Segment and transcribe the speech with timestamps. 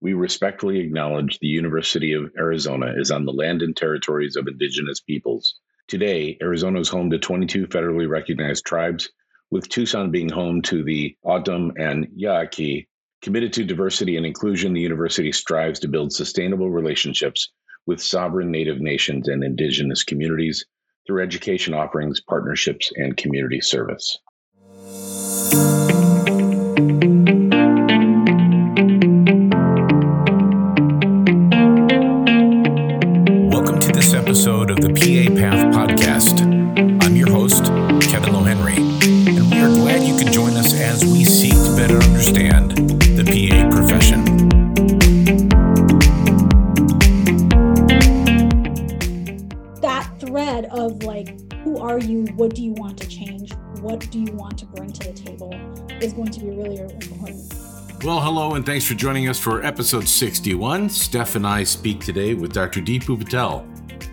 [0.00, 5.00] we respectfully acknowledge the University of Arizona is on the land and territories of indigenous
[5.00, 5.56] peoples.
[5.88, 9.08] Today, Arizona is home to 22 federally recognized tribes,
[9.50, 12.88] with Tucson being home to the O'odham and Yaqui.
[13.22, 17.50] Committed to diversity and inclusion, the university strives to build sustainable relationships
[17.86, 20.66] with sovereign Native nations and indigenous communities
[21.06, 24.18] through education offerings, partnerships, and community service.
[52.38, 53.52] What do you want to change?
[53.80, 55.52] What do you want to bring to the table
[56.00, 57.52] is going to be really, important.
[58.04, 60.88] Well, hello, and thanks for joining us for episode 61.
[60.88, 62.80] Steph and I speak today with Dr.
[62.80, 63.66] Dipu Patel.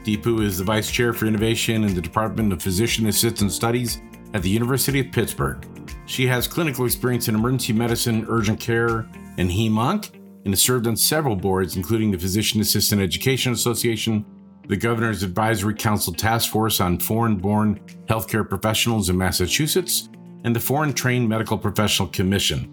[0.04, 4.02] Dipu is the Vice Chair for Innovation in the Department of Physician Assistant Studies
[4.34, 5.64] at the University of Pittsburgh.
[6.08, 10.98] She has clinical experience in emergency medicine, urgent care, and HEMONC, and has served on
[10.98, 14.26] several boards, including the Physician Assistant Education Association,
[14.68, 20.10] the Governor's Advisory Council Task Force on Foreign Born Healthcare Professionals in Massachusetts,
[20.44, 22.72] and the Foreign Trained Medical Professional Commission.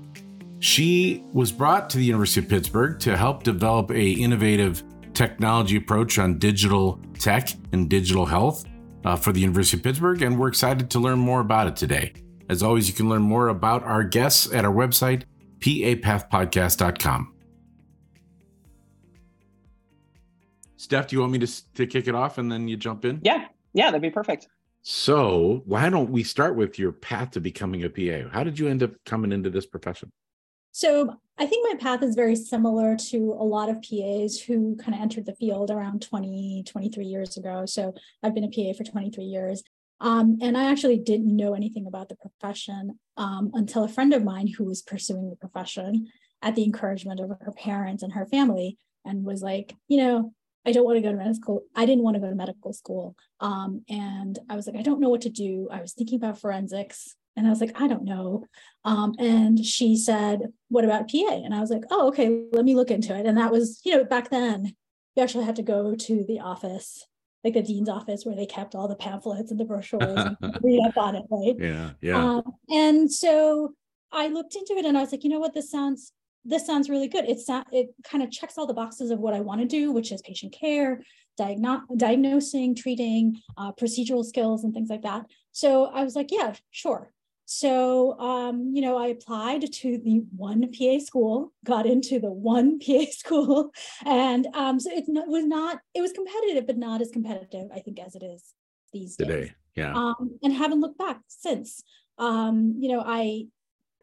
[0.61, 6.19] She was brought to the University of Pittsburgh to help develop a innovative technology approach
[6.19, 8.65] on digital tech and digital health
[9.05, 12.13] uh, for the University of Pittsburgh, and we're excited to learn more about it today.
[12.49, 15.25] As always, you can learn more about our guests at our website,
[15.59, 17.32] papathpodcast.com.
[20.83, 23.21] Steph, do you want me to, to kick it off and then you jump in?
[23.23, 24.49] Yeah, yeah, that'd be perfect.
[24.83, 28.29] So, why don't we start with your path to becoming a PA?
[28.33, 30.11] How did you end up coming into this profession?
[30.73, 34.95] So I think my path is very similar to a lot of PAs who kind
[34.95, 37.65] of entered the field around 20, 23 years ago.
[37.65, 37.95] So
[38.25, 39.63] I've been a PA for 23 years.
[40.01, 44.25] Um, and I actually didn't know anything about the profession um, until a friend of
[44.25, 46.09] mine who was pursuing the profession
[46.43, 50.33] at the encouragement of her parents and her family and was like, you know,
[50.65, 51.63] I don't want to go to medical school.
[51.75, 53.17] I didn't want to go to medical school.
[53.41, 55.69] Um, and I was like, I don't know what to do.
[55.71, 57.17] I was thinking about forensics.
[57.37, 58.45] And I was like, I don't know.
[58.85, 61.41] Um, and she said, What about PA?
[61.45, 63.27] And I was like, Oh, okay, let me look into it.
[63.27, 64.75] And that was, you know, back then,
[65.17, 67.07] you actually had to go to the office,
[67.43, 70.87] like the dean's office, where they kept all the pamphlets and the brochures and read
[70.87, 71.57] up on it, right?
[71.59, 72.23] Yeah, yeah.
[72.23, 73.75] Um, and so
[74.13, 76.13] I looked into it and I was like, you know what, this sounds
[76.45, 77.25] this sounds really good.
[77.27, 80.13] It's it kind of checks all the boxes of what I want to do, which
[80.13, 81.03] is patient care,
[81.39, 85.27] diagno- diagnosing, treating, uh, procedural skills, and things like that.
[85.53, 87.13] So I was like, yeah, sure.
[87.45, 92.79] So, um, you know, I applied to the one PA school, got into the one
[92.87, 93.73] PA school.
[94.07, 98.01] And um, so it was not, it was competitive, but not as competitive, I think,
[98.01, 98.55] as it is
[98.93, 99.27] these days.
[99.27, 99.53] Today.
[99.75, 99.93] Yeah.
[99.95, 101.83] Um, and haven't looked back since.
[102.19, 103.47] Um, you know, I,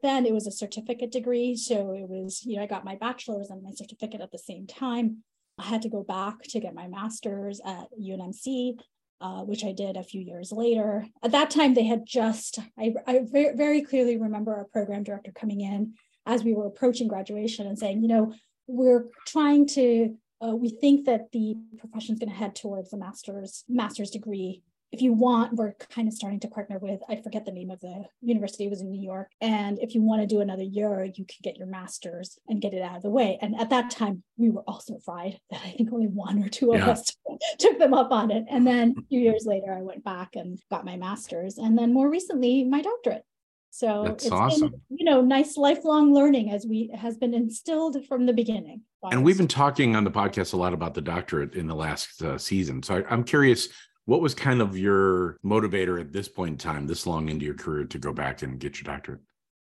[0.02, 1.56] then it was a certificate degree.
[1.56, 4.68] So it was, you know, I got my bachelor's and my certificate at the same
[4.68, 5.24] time.
[5.58, 8.78] I had to go back to get my master's at UNMC
[9.22, 11.06] uh, which I did a few years later.
[11.22, 15.62] At that time, they had just, I, I very, clearly remember our program director coming
[15.62, 15.96] in
[16.26, 18.34] as we were approaching graduation and saying, you know,
[18.68, 22.98] we're trying to, uh, we think that the profession is going to head towards a
[22.98, 24.62] master's master's degree
[24.92, 27.80] if you want, we're kind of starting to partner with, I forget the name of
[27.80, 29.32] the university, it was in New York.
[29.40, 32.74] And if you want to do another year, you can get your master's and get
[32.74, 33.38] it out of the way.
[33.42, 36.74] And at that time, we were also fried that I think only one or two
[36.74, 36.90] of yeah.
[36.90, 37.16] us
[37.60, 38.46] took them up on it.
[38.50, 41.58] And then a few years later, I went back and got my master's.
[41.58, 43.26] And then more recently, my doctorate.
[43.72, 44.70] So That's it's awesome.
[44.70, 48.82] Been, you know, nice lifelong learning as we has been instilled from the beginning.
[49.12, 52.22] And we've been talking on the podcast a lot about the doctorate in the last
[52.22, 52.84] uh, season.
[52.84, 53.70] So I, I'm curious,
[54.10, 57.54] what was kind of your motivator at this point in time, this long into your
[57.54, 59.20] career, to go back and get your doctorate?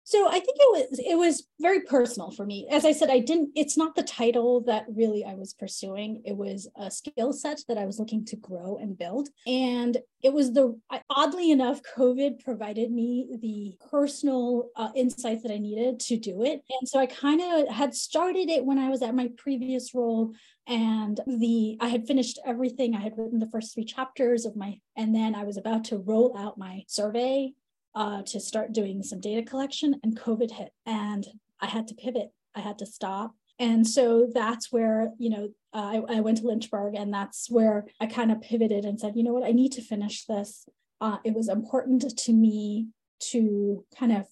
[0.05, 2.67] So I think it was it was very personal for me.
[2.69, 3.51] As I said, I didn't.
[3.55, 6.21] It's not the title that really I was pursuing.
[6.25, 10.33] It was a skill set that I was looking to grow and build, and it
[10.33, 10.77] was the
[11.09, 16.63] oddly enough, COVID provided me the personal uh, insights that I needed to do it.
[16.79, 20.33] And so I kind of had started it when I was at my previous role,
[20.67, 22.93] and the I had finished everything.
[22.93, 25.97] I had written the first three chapters of my, and then I was about to
[25.97, 27.53] roll out my survey
[27.95, 31.25] uh, to start doing some data collection, and COVID hit, and
[31.59, 32.31] I had to pivot.
[32.55, 33.33] I had to stop.
[33.59, 37.85] And so that's where, you know, uh, I, I, went to Lynchburg, and that's where
[37.99, 40.67] I kind of pivoted and said, you know what, I need to finish this.
[40.99, 42.87] Uh, it was important to me
[43.31, 44.25] to kind of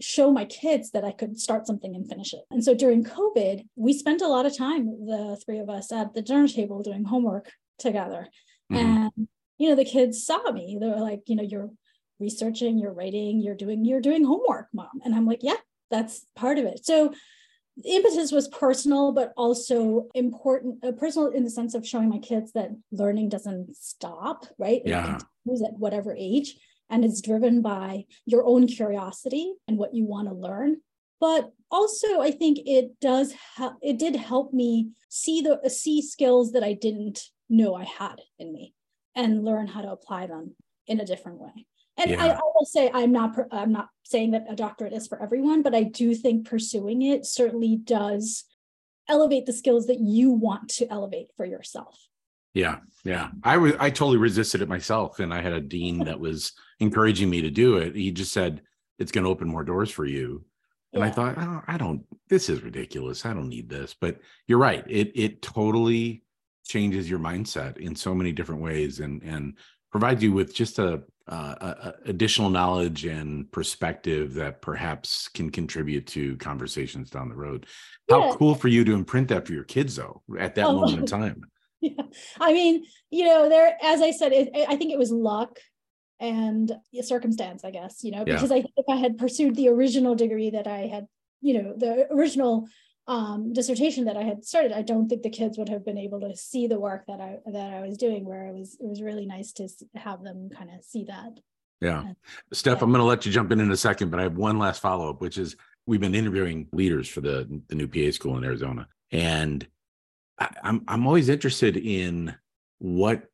[0.00, 2.42] show my kids that I could start something and finish it.
[2.50, 6.14] And so during COVID, we spent a lot of time, the three of us at
[6.14, 8.28] the dinner table doing homework together.
[8.72, 8.76] Mm-hmm.
[8.86, 9.28] And,
[9.58, 10.78] you know, the kids saw me.
[10.80, 11.70] They were like, you know, you're
[12.22, 15.00] researching, you're writing, you're doing, you're doing homework, mom.
[15.04, 15.56] And I'm like, yeah,
[15.90, 16.84] that's part of it.
[16.86, 17.12] So
[17.84, 22.52] impetus was personal, but also important, uh, personal in the sense of showing my kids
[22.52, 24.82] that learning doesn't stop, right?
[24.84, 25.16] Yeah.
[25.16, 26.56] It continues at whatever age
[26.92, 30.76] and it's driven by your own curiosity and what you want to learn
[31.20, 36.52] but also i think it does ha- it did help me see the see skills
[36.52, 38.74] that i didn't know i had in me
[39.16, 40.54] and learn how to apply them
[40.86, 41.66] in a different way
[41.96, 42.24] and yeah.
[42.24, 45.62] I, I, will say i'm not i'm not saying that a doctorate is for everyone
[45.62, 48.44] but i do think pursuing it certainly does
[49.08, 51.98] elevate the skills that you want to elevate for yourself
[52.54, 53.30] yeah, yeah.
[53.42, 57.30] I was I totally resisted it myself, and I had a dean that was encouraging
[57.30, 57.94] me to do it.
[57.94, 58.62] He just said
[58.98, 60.44] it's going to open more doors for you,
[60.92, 61.06] and yeah.
[61.06, 62.04] I thought, oh, I don't.
[62.28, 63.24] This is ridiculous.
[63.24, 63.94] I don't need this.
[63.98, 64.84] But you're right.
[64.86, 66.24] It it totally
[66.66, 69.56] changes your mindset in so many different ways, and and
[69.90, 76.36] provides you with just a, uh, additional knowledge and perspective that perhaps can contribute to
[76.36, 77.66] conversations down the road.
[78.10, 78.34] How yeah.
[78.36, 80.80] cool for you to imprint that for your kids, though, at that oh.
[80.80, 81.44] moment in time
[81.82, 82.02] yeah.
[82.40, 85.58] I mean, you know, there, as I said, it, I think it was luck
[86.20, 86.72] and
[87.02, 88.56] circumstance, I guess, you know, because yeah.
[88.56, 91.06] I think if I had pursued the original degree that I had,
[91.40, 92.68] you know, the original
[93.06, 96.20] um, dissertation that I had started, I don't think the kids would have been able
[96.20, 98.24] to see the work that I that I was doing.
[98.24, 101.40] Where it was, it was really nice to have them kind of see that.
[101.80, 102.16] Yeah, and,
[102.52, 102.84] Steph, yeah.
[102.84, 104.80] I'm going to let you jump in in a second, but I have one last
[104.80, 105.56] follow up, which is
[105.86, 109.66] we've been interviewing leaders for the the new PA school in Arizona, and
[110.38, 112.34] I, I'm I'm always interested in
[112.78, 113.24] what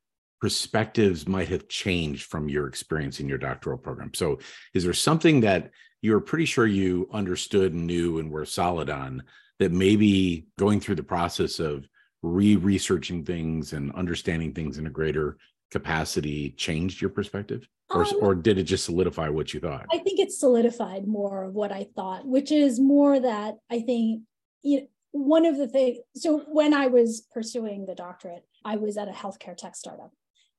[0.41, 4.15] perspectives might have changed from your experience in your doctoral program.
[4.15, 4.39] So,
[4.73, 8.89] is there something that you were pretty sure you understood and knew and were solid
[8.89, 9.25] on
[9.59, 11.89] that maybe going through the process of
[12.23, 15.37] re-researching things and understanding things in a greater
[15.71, 19.99] capacity changed your perspective or, um, or did it just solidify what you thought i
[19.99, 24.23] think it solidified more of what i thought which is more that i think
[24.63, 28.97] you know, one of the things, so when I was pursuing the doctorate, I was
[28.97, 30.13] at a healthcare tech startup.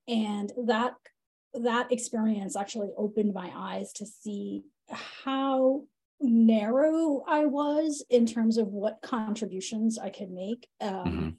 [0.07, 0.95] And that
[1.54, 5.84] that experience actually opened my eyes to see how
[6.21, 11.30] narrow I was in terms of what contributions I could make um, mm-hmm.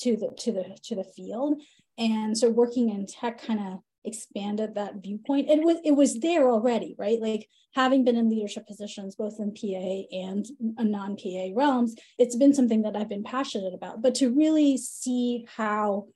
[0.00, 1.60] to the to the to the field.
[1.98, 5.50] And so working in tech kind of expanded that viewpoint.
[5.50, 7.20] It was it was there already, right?
[7.20, 10.46] Like having been in leadership positions both in PA and
[10.78, 14.02] non-PA realms, it's been something that I've been passionate about.
[14.02, 16.06] But to really see how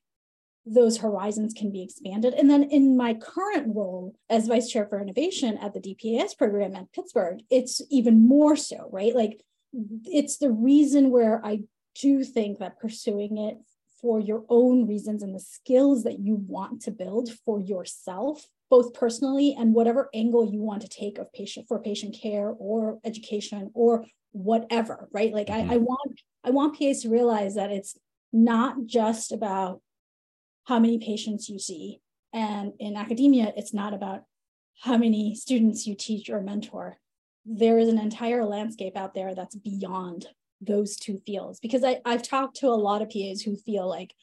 [0.66, 2.34] those horizons can be expanded.
[2.34, 6.74] And then in my current role as vice chair for innovation at the DPAS program
[6.74, 9.14] at Pittsburgh, it's even more so, right?
[9.14, 9.40] Like
[10.04, 11.60] it's the reason where I
[11.94, 13.58] do think that pursuing it
[14.00, 18.92] for your own reasons and the skills that you want to build for yourself both
[18.92, 23.70] personally and whatever angle you want to take of patient for patient care or education
[23.72, 25.70] or whatever right like mm-hmm.
[25.70, 27.96] I, I want i want pas to realize that it's
[28.32, 29.80] not just about
[30.64, 32.00] how many patients you see
[32.32, 34.22] and in academia it's not about
[34.82, 36.98] how many students you teach or mentor
[37.46, 40.26] there is an entire landscape out there that's beyond
[40.60, 44.14] those two fields because I, I've talked to a lot of PAs who feel like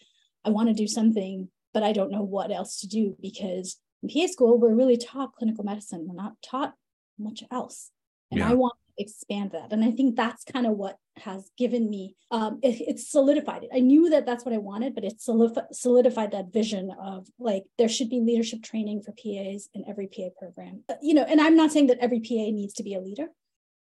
[0.43, 4.09] I want to do something, but I don't know what else to do because in
[4.09, 6.05] PA school, we're really taught clinical medicine.
[6.07, 6.73] We're not taught
[7.19, 7.91] much else.
[8.31, 8.49] And yeah.
[8.49, 9.71] I want expand that.
[9.71, 13.69] And I think that's kind of what has given me, um, it, it's solidified it.
[13.73, 17.89] I knew that that's what I wanted, but it solidified that vision of like, there
[17.89, 20.83] should be leadership training for PAs in every PA program.
[21.01, 23.27] You know, and I'm not saying that every PA needs to be a leader,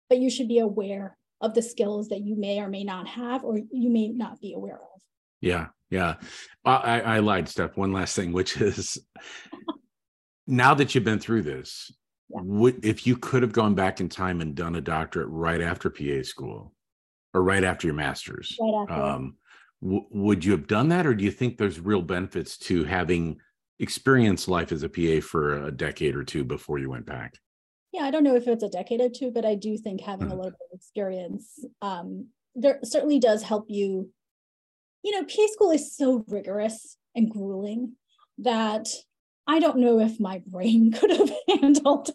[0.08, 3.44] but you should be aware of the skills that you may or may not have
[3.44, 5.00] or you may not be aware of.
[5.40, 6.16] Yeah, yeah.
[6.64, 7.76] I, I lied, Steph.
[7.76, 8.98] One last thing, which is
[10.46, 11.90] now that you've been through this,
[12.30, 12.40] yeah.
[12.42, 15.90] would if you could have gone back in time and done a doctorate right after
[15.90, 16.72] PA school
[17.34, 18.94] or right after your master's, right after.
[18.94, 19.36] Um,
[19.82, 23.38] w- would you have done that, or do you think there's real benefits to having
[23.78, 27.34] experienced life as a PA for a decade or two before you went back?
[27.92, 30.26] yeah, I don't know if it's a decade or two, but I do think having
[30.26, 30.36] a mm-hmm.
[30.36, 34.10] little bit of experience um, there certainly does help you.
[35.02, 37.94] You know, PA school is so rigorous and grueling
[38.38, 38.88] that
[39.50, 42.10] I don't know if my brain could have handled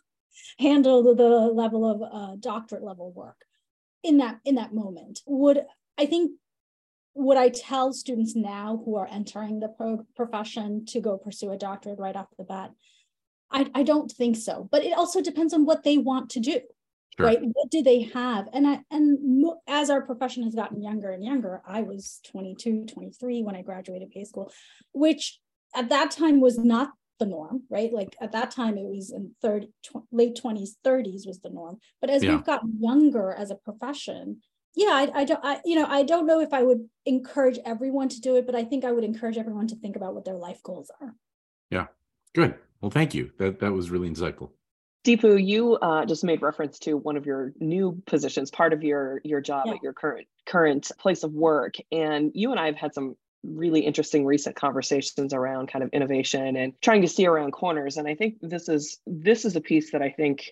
[0.58, 3.36] handled the level of uh, doctorate level work
[4.04, 5.22] in that in that moment.
[5.28, 5.66] Would
[5.98, 6.32] I think
[7.14, 11.58] would I tell students now who are entering the pro- profession to go pursue a
[11.58, 12.72] doctorate right off the bat?
[13.52, 14.68] I, I don't think so.
[14.72, 16.60] But it also depends on what they want to do.
[17.18, 17.26] sure.
[17.26, 21.24] right what do they have and i and as our profession has gotten younger and
[21.32, 24.52] younger i was 22 23 when i graduated high school
[24.92, 25.40] which
[25.82, 27.92] at that time was not the norm right?
[27.94, 31.78] Like at that time it was in third tw- late 20s 30s was the norm.
[32.02, 32.36] But as yeah.
[32.36, 34.42] we've gotten younger as a profession
[34.78, 38.10] yeah I, I don't i you know i don't know if i would encourage everyone
[38.10, 40.36] to do it but i think i would encourage everyone to think about what their
[40.36, 41.16] life goals are.
[41.70, 41.88] Yeah.
[42.34, 42.56] Good.
[42.82, 43.32] Well thank you.
[43.40, 44.52] That that was really insightful.
[45.06, 49.22] Dipu, you uh, just made reference to one of your new positions, part of your
[49.24, 49.74] your job yeah.
[49.74, 53.16] at your current current place of work, and you and I have had some
[53.48, 57.98] really interesting recent conversations around kind of innovation and trying to see around corners.
[57.98, 60.52] And I think this is this is a piece that I think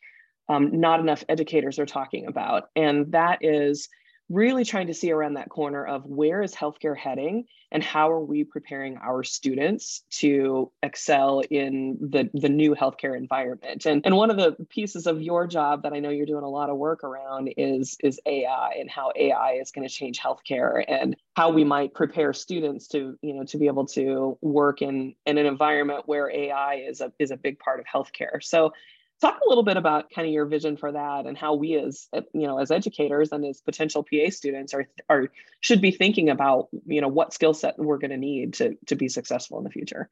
[0.50, 3.90] um, not enough educators are talking about, and that is
[4.30, 8.24] really trying to see around that corner of where is healthcare heading and how are
[8.24, 13.86] we preparing our students to excel in the, the new healthcare environment?
[13.86, 16.50] And, and one of the pieces of your job that i know you're doing a
[16.50, 20.84] lot of work around is is ai and how ai is going to change healthcare
[20.88, 25.16] and how we might prepare students to you know to be able to work in
[25.26, 28.42] in an environment where ai is a is a big part of healthcare.
[28.42, 28.74] So
[29.24, 32.08] talk a little bit about kind of your vision for that and how we as
[32.14, 35.30] you know as educators and as potential pa students are are
[35.62, 38.96] should be thinking about you know what skill set we're going to need to to
[38.96, 40.10] be successful in the future.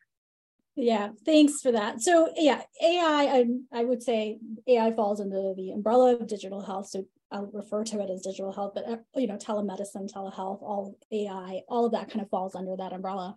[0.76, 2.02] Yeah thanks for that.
[2.02, 6.88] So yeah ai I, I would say ai falls under the umbrella of digital health.
[6.88, 10.98] So i'll refer to it as digital health but uh, you know telemedicine telehealth all
[11.14, 13.36] ai all of that kind of falls under that umbrella.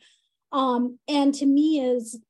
[0.52, 2.20] Um, and to me is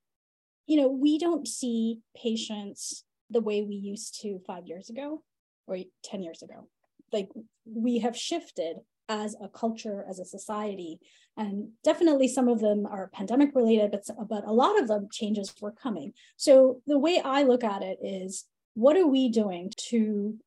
[0.67, 5.23] you know we don't see patients the way we used to five years ago
[5.66, 6.69] or 10 years ago.
[7.12, 7.28] Like
[7.64, 8.76] we have shifted
[9.09, 10.99] as a culture, as a society,
[11.37, 15.52] and definitely some of them are pandemic related, but, but a lot of them changes
[15.61, 16.12] were coming.
[16.37, 20.38] So the way I look at it is what are we doing to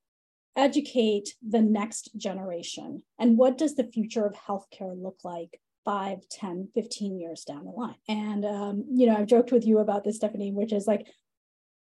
[0.56, 3.04] educate the next generation?
[3.20, 7.72] And what does the future of healthcare look like 5, 10, 15 years down the
[7.72, 7.96] line.
[8.10, 11.08] And, um, you know, I've joked with you about this, Stephanie, which is like,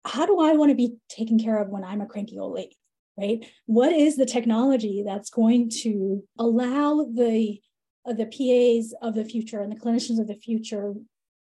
[0.07, 2.77] how do I want to be taken care of when I'm a cranky old lady?
[3.19, 3.47] Right?
[3.65, 7.61] What is the technology that's going to allow the
[8.07, 10.95] uh, the PAs of the future and the clinicians of the future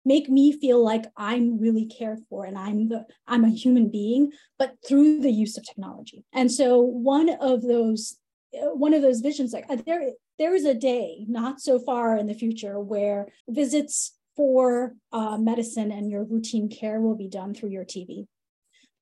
[0.04, 4.32] make me feel like I'm really cared for and I'm the I'm a human being,
[4.58, 6.24] but through the use of technology.
[6.32, 8.16] And so one of those
[8.54, 12.16] uh, one of those visions like uh, there there is a day not so far
[12.16, 17.54] in the future where visits for uh, medicine and your routine care will be done
[17.54, 18.26] through your TV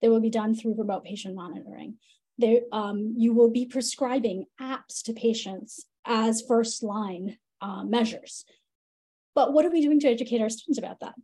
[0.02, 1.94] they will be done through remote patient monitoring.
[2.72, 8.44] Um, you will be prescribing apps to patients as first line uh, measures.
[9.34, 11.14] But what are we doing to educate our students about that?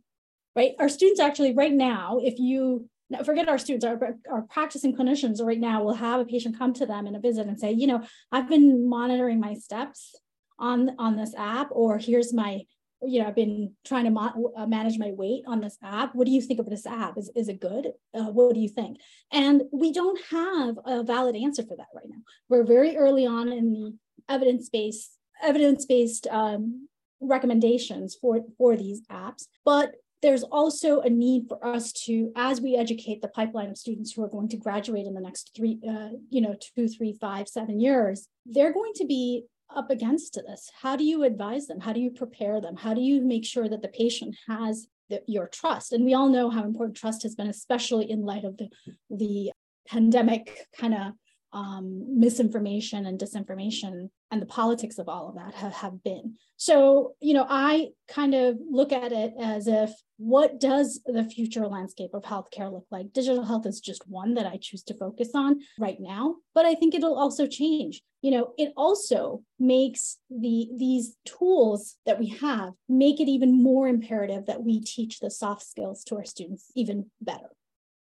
[0.55, 0.73] Right?
[0.79, 2.89] Our students actually, right now, if you
[3.25, 6.85] forget our students, our, our practicing clinicians right now will have a patient come to
[6.85, 10.15] them in a visit and say, you know, I've been monitoring my steps
[10.57, 12.61] on on this app, or here's my
[13.01, 16.15] you know, I've been trying to mo- uh, manage my weight on this app.
[16.15, 17.17] What do you think of this app?
[17.17, 17.93] Is, is it good?
[18.13, 18.97] Uh, what do you think?
[19.31, 22.21] And we don't have a valid answer for that right now.
[22.49, 26.89] We're very early on in the evidence-based evidence-based um,
[27.21, 32.75] recommendations for, for these apps, but there's also a need for us to, as we
[32.75, 36.09] educate the pipeline of students who are going to graduate in the next three, uh,
[36.29, 40.71] you know, two, three, five, seven years, they're going to be up against this?
[40.81, 41.79] How do you advise them?
[41.79, 42.75] How do you prepare them?
[42.75, 45.93] How do you make sure that the patient has the, your trust?
[45.93, 48.69] And we all know how important trust has been, especially in light of the,
[49.09, 49.51] the
[49.87, 51.13] pandemic kind of
[51.53, 56.35] um, misinformation and disinformation and the politics of all of that have, have been.
[56.57, 61.65] So, you know, I kind of look at it as if what does the future
[61.67, 63.13] landscape of healthcare look like?
[63.13, 66.75] Digital health is just one that I choose to focus on right now, but I
[66.75, 68.01] think it'll also change.
[68.21, 73.87] You know, it also makes the these tools that we have make it even more
[73.87, 77.49] imperative that we teach the soft skills to our students even better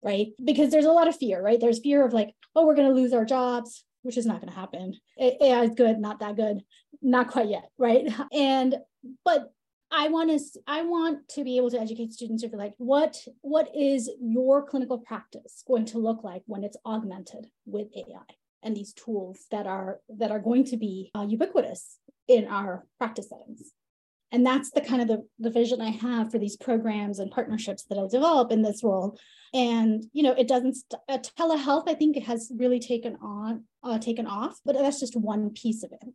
[0.03, 0.29] right?
[0.43, 1.61] Because there's a lot of fear, right?
[1.61, 4.53] There's fear of like, oh, we're going to lose our jobs, which is not going
[4.53, 4.95] to happen.
[5.19, 6.63] AI is good, not that good,
[7.03, 8.07] not quite yet, right?
[8.33, 8.77] And
[9.25, 9.53] but
[9.91, 13.17] I want to I want to be able to educate students to be like, what
[13.41, 18.77] what is your clinical practice going to look like when it's augmented with AI and
[18.77, 21.99] these tools that are that are going to be uh, ubiquitous
[22.29, 23.73] in our practice settings
[24.33, 27.85] and that's the kind of the, the vision i have for these programs and partnerships
[27.85, 29.19] that i'll develop in this role
[29.55, 33.65] and you know it doesn't st- uh, telehealth i think it has really taken on
[33.83, 36.09] uh, taken off but that's just one piece of it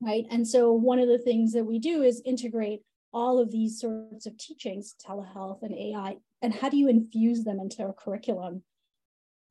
[0.00, 2.80] right and so one of the things that we do is integrate
[3.14, 7.60] all of these sorts of teachings telehealth and ai and how do you infuse them
[7.60, 8.62] into a curriculum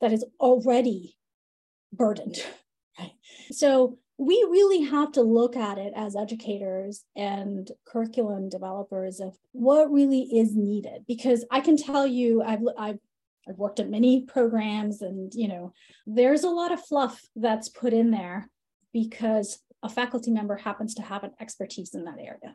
[0.02, 1.18] that is already
[1.94, 2.38] burdened.
[3.00, 3.12] Right.
[3.52, 9.92] So we really have to look at it as educators and curriculum developers of what
[9.92, 11.04] really is needed.
[11.08, 13.00] Because i can tell you i've i've
[13.50, 15.74] I've worked at many programs and you know
[16.06, 18.50] there's a lot of fluff that's put in there
[18.94, 22.54] because a faculty member happens to have an expertise in that area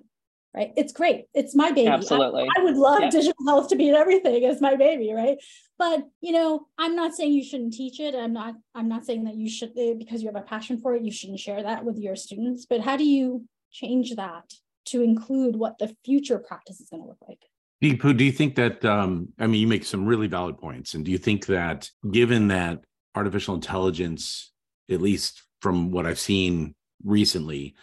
[0.56, 0.72] right?
[0.76, 1.26] It's great.
[1.34, 1.88] It's my baby.
[1.88, 2.44] Absolutely.
[2.44, 3.10] I, I would love yeah.
[3.10, 5.36] digital health to be in everything it's my baby right?
[5.78, 8.14] But you know i'm not saying you shouldn't teach it.
[8.14, 10.94] I'm not i'm not saying that you should eh, because you have a passion for
[10.94, 12.66] it you shouldn't share that with your students.
[12.66, 14.52] But how do you change that
[14.86, 17.40] to include what the future practice is going to look like?
[17.82, 21.04] Dipu, do you think that um, I mean you make some really valid points, and
[21.04, 22.80] do you think that given that
[23.14, 24.52] artificial intelligence,
[24.90, 27.75] at least from what I've seen recently,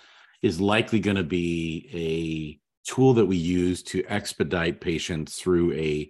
[0.42, 6.10] is likely going to be a tool that we use to expedite patients through a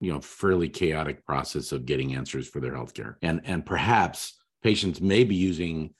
[0.00, 5.00] you know fairly chaotic process of getting answers for their healthcare, and and perhaps patients
[5.00, 5.94] may be using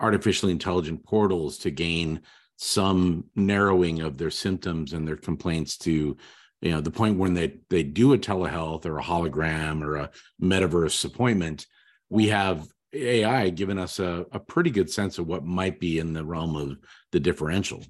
[0.00, 2.20] artificially intelligent portals to gain
[2.56, 6.16] some narrowing of their symptoms and their complaints to
[6.60, 10.10] you know the point when they they do a telehealth or a hologram or a
[10.40, 11.66] metaverse appointment
[12.08, 16.12] we have ai given us a, a pretty good sense of what might be in
[16.12, 16.78] the realm of
[17.10, 17.84] the differential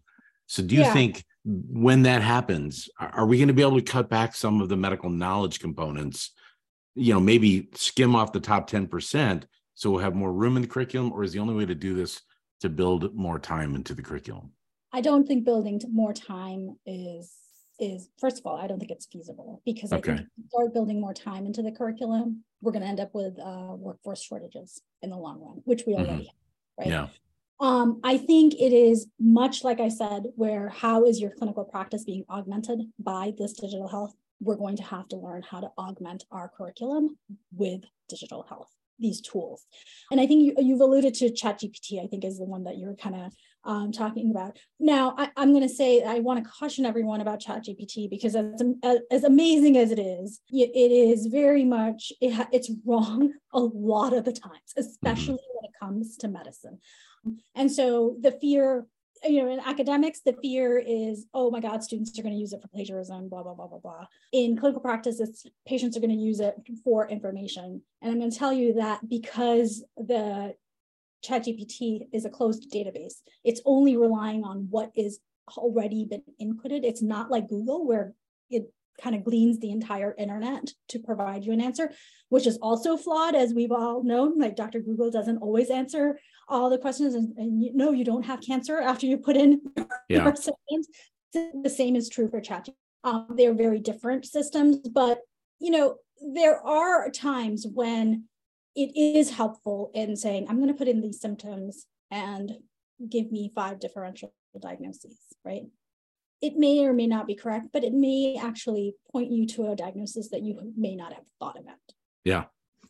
[0.46, 0.92] so do you yeah.
[0.92, 4.68] think when that happens are we going to be able to cut back some of
[4.68, 6.30] the medical knowledge components
[6.94, 9.42] you know maybe skim off the top 10%
[9.74, 11.94] so we'll have more room in the curriculum or is the only way to do
[11.94, 12.20] this
[12.60, 14.52] to build more time into the curriculum
[14.92, 17.32] i don't think building more time is
[17.82, 20.12] is first of all, I don't think it's feasible because okay.
[20.12, 23.38] I think start building more time into the curriculum, we're going to end up with
[23.38, 26.18] uh, workforce shortages in the long run, which we already mm-hmm.
[26.20, 26.26] have,
[26.78, 26.88] right?
[26.88, 27.08] Yeah.
[27.60, 32.04] Um, I think it is much like I said, where how is your clinical practice
[32.04, 34.14] being augmented by this digital health?
[34.40, 37.16] We're going to have to learn how to augment our curriculum
[37.54, 39.64] with digital health, these tools.
[40.10, 42.96] And I think you, you've alluded to ChatGPT, I think is the one that you're
[42.96, 43.32] kind of
[43.64, 44.58] um, talking about.
[44.80, 48.62] Now, I, am going to say I want to caution everyone about ChatGPT because as,
[49.10, 54.24] as amazing as it is, it is very much it it's wrong a lot of
[54.24, 55.56] the times, especially mm-hmm.
[55.56, 56.78] when it comes to medicine.
[57.54, 58.86] And so the fear,
[59.24, 62.52] you know, in academics, the fear is, oh my God, students are going to use
[62.52, 64.06] it for plagiarism, blah blah blah blah blah.
[64.32, 67.82] In clinical practice, it's patients are going to use it for information.
[68.00, 70.54] And I'm going to tell you that because the
[71.24, 73.14] ChatGPT is a closed database.
[73.44, 75.20] It's only relying on what is
[75.56, 76.84] already been inputted.
[76.84, 78.14] It's not like Google where
[78.50, 81.92] it kind of gleans the entire internet to provide you an answer,
[82.28, 84.38] which is also flawed, as we've all known.
[84.38, 84.80] Like Dr.
[84.80, 86.18] Google doesn't always answer
[86.52, 89.60] all the questions, and, and you, no, you don't have cancer after you put in
[89.76, 89.86] yeah.
[90.24, 90.88] your symptoms.
[91.32, 92.74] The same is true for ChatGPT.
[93.04, 95.18] Um, they're very different systems, but
[95.58, 95.96] you know
[96.34, 98.24] there are times when
[98.74, 102.52] it is helpful in saying, I'm going to put in these symptoms and
[103.08, 105.64] give me five differential diagnoses, right?
[106.40, 109.76] It may or may not be correct, but it may actually point you to a
[109.76, 111.76] diagnosis that you may not have thought about.
[112.24, 112.44] Yeah.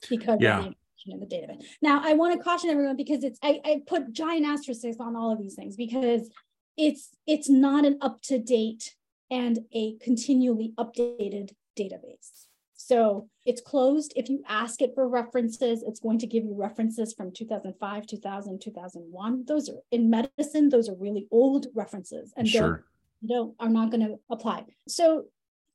[0.09, 0.69] Because yeah.
[1.07, 1.65] In the database.
[1.81, 5.33] Now, I want to caution everyone because it's I, I put giant asterisks on all
[5.33, 6.31] of these things because
[6.77, 8.95] it's it's not an up to date
[9.31, 12.47] and a continually updated database.
[12.75, 14.13] So it's closed.
[14.17, 18.61] If you ask it for references, it's going to give you references from 2005, 2000,
[18.61, 19.45] 2001.
[19.47, 22.85] Those are in medicine, those are really old references and sure.
[23.27, 24.65] don't are not going to apply.
[24.89, 25.27] So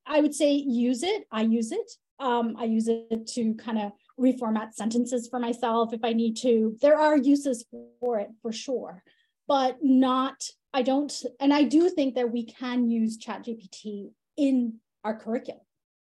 [0.06, 1.26] I would say use it.
[1.32, 1.92] I use it.
[2.20, 6.76] Um, I use it to kind of reformat sentences for myself if I need to.
[6.82, 7.66] There are uses
[8.00, 9.04] for it for sure,
[9.48, 15.16] but not, I don't, and I do think that we can use ChatGPT in our
[15.16, 15.62] curriculum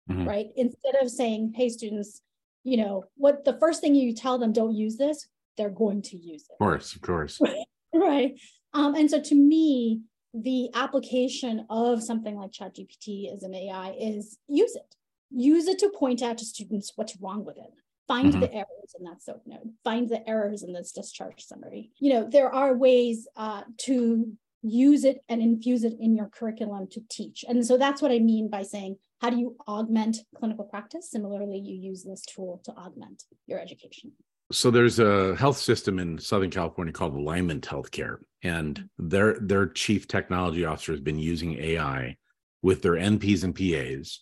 [0.09, 0.27] mm-hmm.
[0.27, 0.47] right?
[0.55, 2.21] Instead of saying, hey, students,
[2.63, 6.17] you know, what the first thing you tell them, don't use this, they're going to
[6.17, 6.53] use it.
[6.53, 7.39] Of course, of course.
[7.41, 7.65] Right.
[7.93, 8.39] right.
[8.73, 10.01] Um, and so to me,
[10.33, 14.95] the application of something like ChatGPT as an AI is use it.
[15.31, 17.71] Use it to point out to students what's wrong with it.
[18.10, 18.41] Find mm-hmm.
[18.41, 19.67] the errors in that SOAP note.
[19.84, 21.91] Find the errors in this discharge summary.
[22.00, 26.88] You know, there are ways uh, to use it and infuse it in your curriculum
[26.91, 27.45] to teach.
[27.48, 31.12] And so that's what I mean by saying how do you augment clinical practice?
[31.12, 34.12] Similarly, you use this tool to augment your education.
[34.52, 40.08] So there's a health system in Southern California called Alignment Healthcare, and their their chief
[40.08, 42.17] technology officer has been using AI
[42.63, 44.22] with their NPs and PAs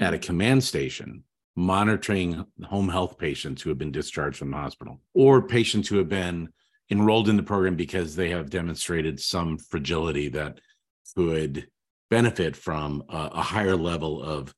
[0.00, 0.26] at a mm-hmm.
[0.26, 1.22] command station
[1.58, 6.08] monitoring home health patients who have been discharged from the hospital or patients who have
[6.08, 6.48] been
[6.88, 10.60] enrolled in the program because they have demonstrated some fragility that
[11.16, 11.66] could
[12.10, 14.54] benefit from a, a higher level of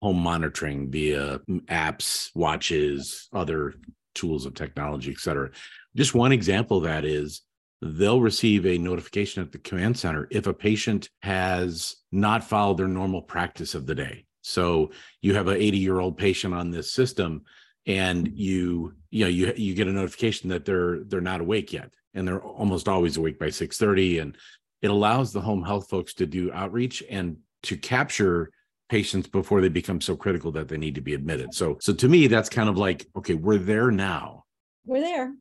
[0.00, 3.74] home monitoring via apps, watches, other
[4.14, 5.50] tools of technology, et cetera.
[5.96, 7.42] Just one example of that is
[7.82, 12.86] they'll receive a notification at the command center if a patient has not followed their
[12.86, 14.26] normal practice of the day.
[14.46, 17.42] So you have an 80 year old patient on this system
[17.86, 18.36] and mm-hmm.
[18.36, 22.26] you you know you you get a notification that they're they're not awake yet and
[22.26, 24.36] they're almost always awake by 6:30 and
[24.82, 28.50] it allows the home health folks to do outreach and to capture
[28.88, 31.52] patients before they become so critical that they need to be admitted.
[31.52, 34.44] So so to me that's kind of like okay, we're there now.
[34.84, 35.34] We're there.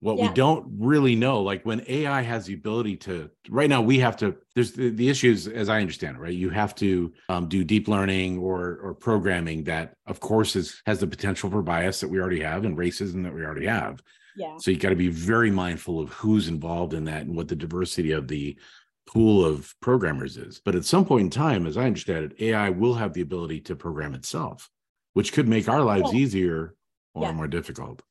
[0.00, 0.28] What yeah.
[0.28, 4.16] we don't really know, like when AI has the ability to, right now we have
[4.18, 4.34] to.
[4.54, 6.32] There's the, the issues, as I understand it, right?
[6.32, 11.00] You have to um, do deep learning or or programming that, of course, is has
[11.00, 14.02] the potential for bias that we already have and racism that we already have.
[14.36, 14.56] Yeah.
[14.58, 17.56] So you got to be very mindful of who's involved in that and what the
[17.56, 18.58] diversity of the
[19.06, 20.62] pool of programmers is.
[20.64, 23.60] But at some point in time, as I understand it, AI will have the ability
[23.62, 24.70] to program itself,
[25.14, 26.74] which could make our lives easier
[27.14, 27.32] or yeah.
[27.32, 28.02] more difficult.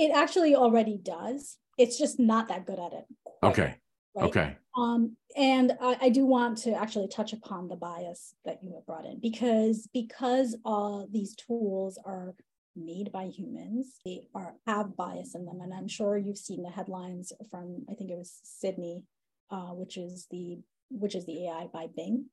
[0.00, 1.58] It actually already does.
[1.78, 3.04] It's just not that good at it.
[3.42, 3.74] Okay.
[4.14, 4.26] Right?
[4.26, 4.56] Okay.
[4.76, 8.86] Um, and I, I, do want to actually touch upon the bias that you have
[8.86, 12.34] brought in because because all these tools are
[12.76, 15.60] made by humans, they are have bias in them.
[15.60, 19.04] And I'm sure you've seen the headlines from I think it was Sydney
[19.50, 20.58] uh, which is the
[20.90, 22.26] which is the AI by Bing,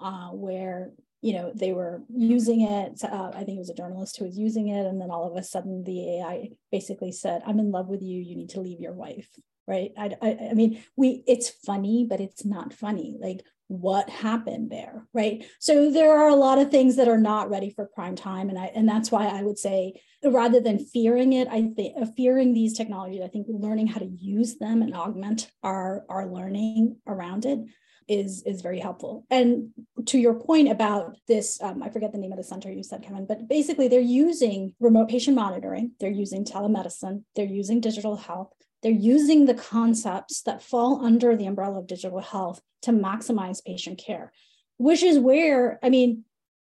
[0.00, 3.02] uh, where you know they were using it.
[3.02, 5.36] Uh, I think it was a journalist who was using it, and then all of
[5.36, 8.20] a sudden the AI basically said, "I'm in love with you.
[8.20, 9.28] You need to leave your wife."
[9.68, 9.92] Right?
[9.96, 11.24] I, I, I mean, we.
[11.26, 13.16] It's funny, but it's not funny.
[13.20, 17.48] Like what happened there right so there are a lot of things that are not
[17.48, 21.32] ready for prime time and i and that's why i would say rather than fearing
[21.32, 24.94] it i think uh, fearing these technologies i think learning how to use them and
[24.94, 27.60] augment our our learning around it
[28.08, 29.70] is is very helpful and
[30.06, 33.02] to your point about this um, i forget the name of the center you said
[33.02, 38.52] kevin but basically they're using remote patient monitoring they're using telemedicine they're using digital health
[38.82, 43.98] they're using the concepts that fall under the umbrella of digital health to maximize patient
[43.98, 44.32] care,
[44.76, 46.24] which is where, I mean,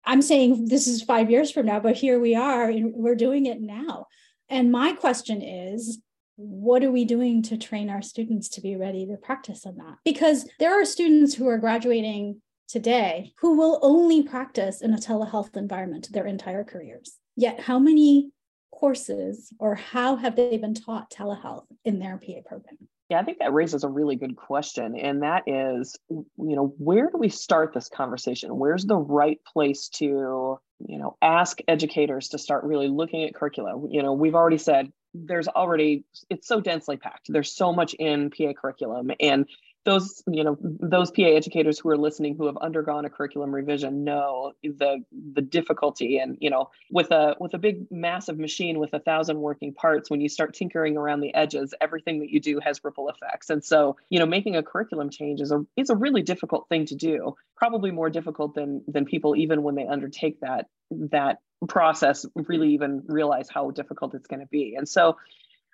[0.05, 3.47] I'm saying this is five years from now, but here we are and we're doing
[3.47, 4.07] it now.
[4.47, 5.99] And my question is,
[6.35, 9.97] what are we doing to train our students to be ready to practice on that?
[10.03, 15.55] Because there are students who are graduating today who will only practice in a telehealth
[15.55, 17.17] environment their entire careers.
[17.35, 18.31] Yet, how many
[18.71, 22.77] courses or how have they been taught telehealth in their PA program?
[23.09, 24.95] Yeah, I think that raises a really good question.
[24.97, 28.57] And that is, you know, where do we start this conversation?
[28.57, 33.79] Where's the right place to, you know, ask educators to start really looking at curricula?
[33.89, 37.31] You know, we've already said there's already, it's so densely packed.
[37.31, 39.11] There's so much in PA curriculum.
[39.19, 39.47] And
[39.85, 44.03] those you know those PA educators who are listening who have undergone a curriculum revision
[44.03, 46.17] know the the difficulty.
[46.17, 50.09] And you know with a with a big massive machine with a thousand working parts
[50.09, 53.49] when you start tinkering around the edges everything that you do has ripple effects.
[53.49, 56.85] And so you know making a curriculum change is a is a really difficult thing
[56.87, 62.25] to do probably more difficult than than people even when they undertake that that process
[62.35, 64.75] really even realize how difficult it's going to be.
[64.77, 65.17] And so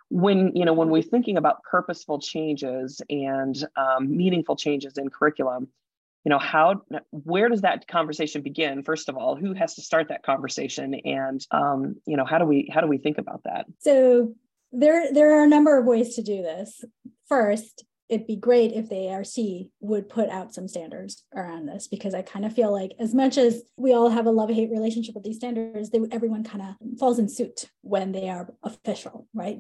[0.10, 5.68] when you know when we're thinking about purposeful changes and um, meaningful changes in curriculum
[6.26, 8.84] you know how where does that conversation begin?
[8.84, 10.96] First of all who has to start that conversation?
[11.06, 13.66] And um, you know how do we how do we think about that?
[13.80, 14.34] So
[14.72, 16.84] there there are a number of ways to do this.
[17.28, 22.16] First it'd be great if the ARC would put out some standards around this because
[22.16, 25.14] I kind of feel like as much as we all have a love hate relationship
[25.14, 29.60] with these standards, they, everyone kind of falls in suit when they are official, right?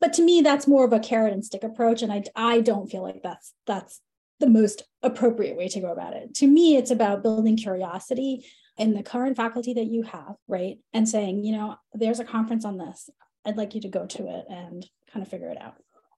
[0.00, 2.90] But to me that's more of a carrot and stick approach and i i don't
[2.90, 4.00] feel like that's that's
[4.40, 6.34] the most appropriate way to go about it.
[6.34, 10.78] To me it's about building curiosity in the current faculty that you have right?
[10.92, 13.08] And saying you know there's a conference on this.
[13.44, 15.76] I'd like you to go to it and kind of figure it out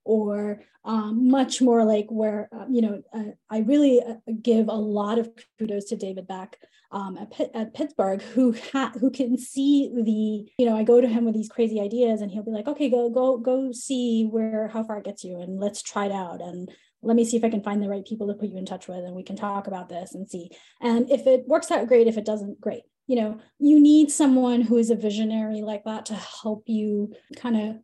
[0.08, 4.72] or um, much more like where uh, you know uh, I really uh, give a
[4.72, 6.58] lot of kudos to David Beck
[6.90, 11.06] um, at, at Pittsburgh who ha- who can see the you know I go to
[11.06, 14.68] him with these crazy ideas and he'll be like okay go go go see where
[14.68, 16.70] how far it gets you and let's try it out and
[17.02, 18.88] let me see if I can find the right people to put you in touch
[18.88, 20.50] with and we can talk about this and see.
[20.80, 22.82] And if it works out great if it doesn't great.
[23.06, 27.56] You know you need someone who is a visionary like that to help you kind
[27.56, 27.76] of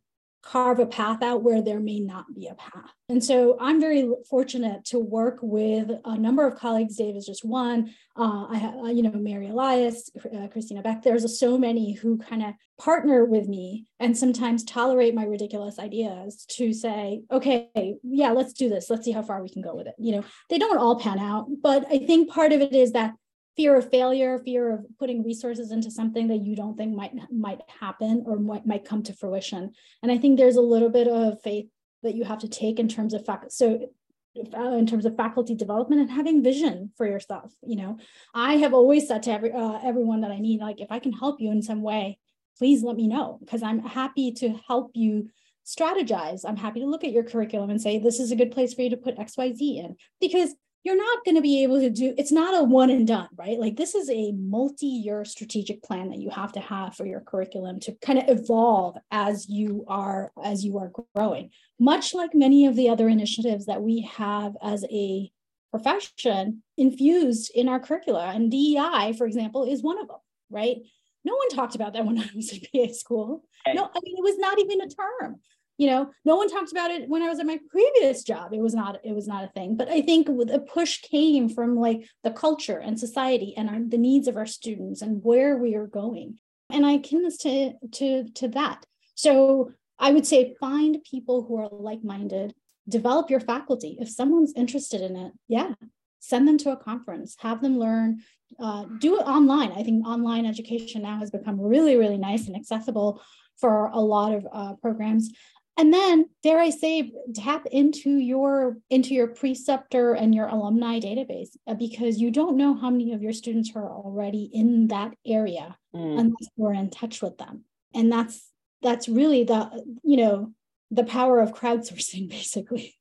[0.45, 2.93] carve a path out where there may not be a path.
[3.09, 6.97] And so I'm very fortunate to work with a number of colleagues.
[6.97, 7.91] Dave is just one.
[8.17, 11.03] Uh, I have, uh, you know, Mary Elias, uh, Christina Beck.
[11.03, 16.45] There's so many who kind of partner with me and sometimes tolerate my ridiculous ideas
[16.51, 18.91] to say, okay, yeah, let's do this.
[18.91, 19.95] Let's see how far we can go with it.
[19.99, 23.15] You know, they don't all pan out, but I think part of it is that
[23.57, 27.61] fear of failure, fear of putting resources into something that you don't think might might
[27.81, 29.73] happen or might, might come to fruition.
[30.03, 31.67] And I think there's a little bit of faith
[32.03, 33.53] that you have to take in terms of fact.
[33.53, 33.89] So
[34.37, 37.97] uh, in terms of faculty development and having vision for yourself you know
[38.35, 41.13] i have always said to every uh, everyone that i meet like if i can
[41.13, 42.19] help you in some way
[42.59, 45.31] please let me know because i'm happy to help you
[45.65, 48.75] strategize i'm happy to look at your curriculum and say this is a good place
[48.75, 50.53] for you to put xyz in because
[50.85, 53.59] you're not going to be able to do it's not a one and done right?
[53.59, 57.81] Like this is a multi-year strategic plan that you have to have for your curriculum
[57.81, 61.51] to kind of evolve as you are as you are growing.
[61.81, 65.31] Much like many of the other initiatives that we have as a
[65.71, 70.19] profession infused in our curricula and DEI for example is one of them
[70.51, 70.77] right?
[71.25, 73.45] No one talked about that when I was in PA school.
[73.67, 75.41] No I mean it was not even a term
[75.77, 78.53] you know no one talked about it when i was at my previous job.
[78.53, 79.77] It was not it was not a thing.
[79.77, 83.99] But i think the push came from like the culture and society and our, the
[83.99, 86.39] needs of our students and where we are going.
[86.71, 88.85] And i can this to to to that.
[89.15, 92.55] So i would say find people who are like-minded
[92.89, 93.97] develop your faculty.
[94.01, 95.75] If someone's interested in it yeah
[96.21, 98.23] send them to a conference have them learn
[98.61, 99.73] uh, do it online.
[99.73, 103.21] I think online education now has become really really nice and accessible
[103.57, 105.33] for a lot of uh, programs
[105.77, 111.51] and then dare i say tap into your into your preceptor and your alumni database
[111.67, 115.77] uh, because you don't know how many of your students are already in that area
[115.95, 116.19] mm.
[116.19, 117.65] unless you're in touch with them.
[117.95, 118.51] And that's
[118.83, 119.71] that's really the
[120.03, 120.53] you know
[120.91, 122.95] the power of crowdsourcing basically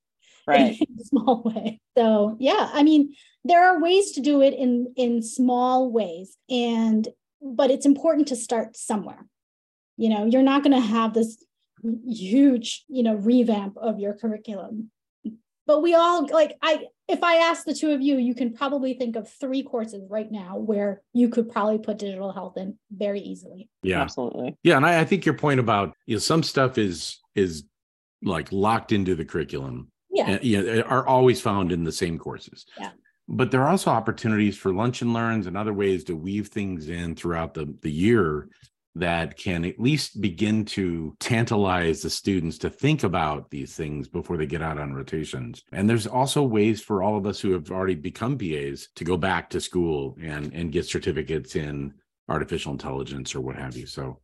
[0.47, 0.79] right.
[0.79, 1.79] in a small way.
[1.97, 3.13] So yeah i mean
[3.45, 7.07] there are ways to do it in in small ways and
[7.41, 9.25] but it's important to start somewhere.
[9.97, 11.43] You know you're not going to have this
[12.07, 14.89] huge you know revamp of your curriculum.
[15.65, 18.93] But we all like i if i ask the two of you you can probably
[18.93, 23.21] think of three courses right now where you could probably put digital health in very
[23.21, 23.69] easily.
[23.81, 24.01] Yeah.
[24.01, 24.57] Absolutely.
[24.63, 27.63] Yeah and I, I think your point about you know some stuff is is
[28.21, 30.29] like locked into the curriculum yeah.
[30.31, 32.65] and, you know, are always found in the same courses.
[32.79, 32.91] Yeah.
[33.27, 36.89] But there are also opportunities for lunch and learns and other ways to weave things
[36.89, 38.49] in throughout the, the year
[38.95, 44.37] that can at least begin to tantalize the students to think about these things before
[44.37, 45.63] they get out on rotations.
[45.71, 49.17] And there's also ways for all of us who have already become PAs to go
[49.17, 51.93] back to school and and get certificates in
[52.29, 53.87] artificial intelligence or what have you.
[53.87, 54.19] So.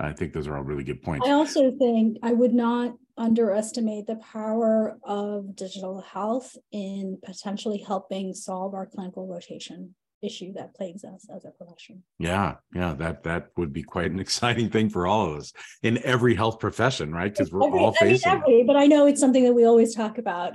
[0.00, 1.28] I think those are all really good points.
[1.28, 8.32] I also think I would not underestimate the power of digital health in potentially helping
[8.32, 12.02] solve our clinical rotation issue that plagues us as a profession.
[12.18, 15.98] Yeah, yeah, that that would be quite an exciting thing for all of us in
[16.04, 17.32] every health profession, right?
[17.32, 18.30] Because we're every, all facing.
[18.30, 20.54] I mean, every, but I know it's something that we always talk about.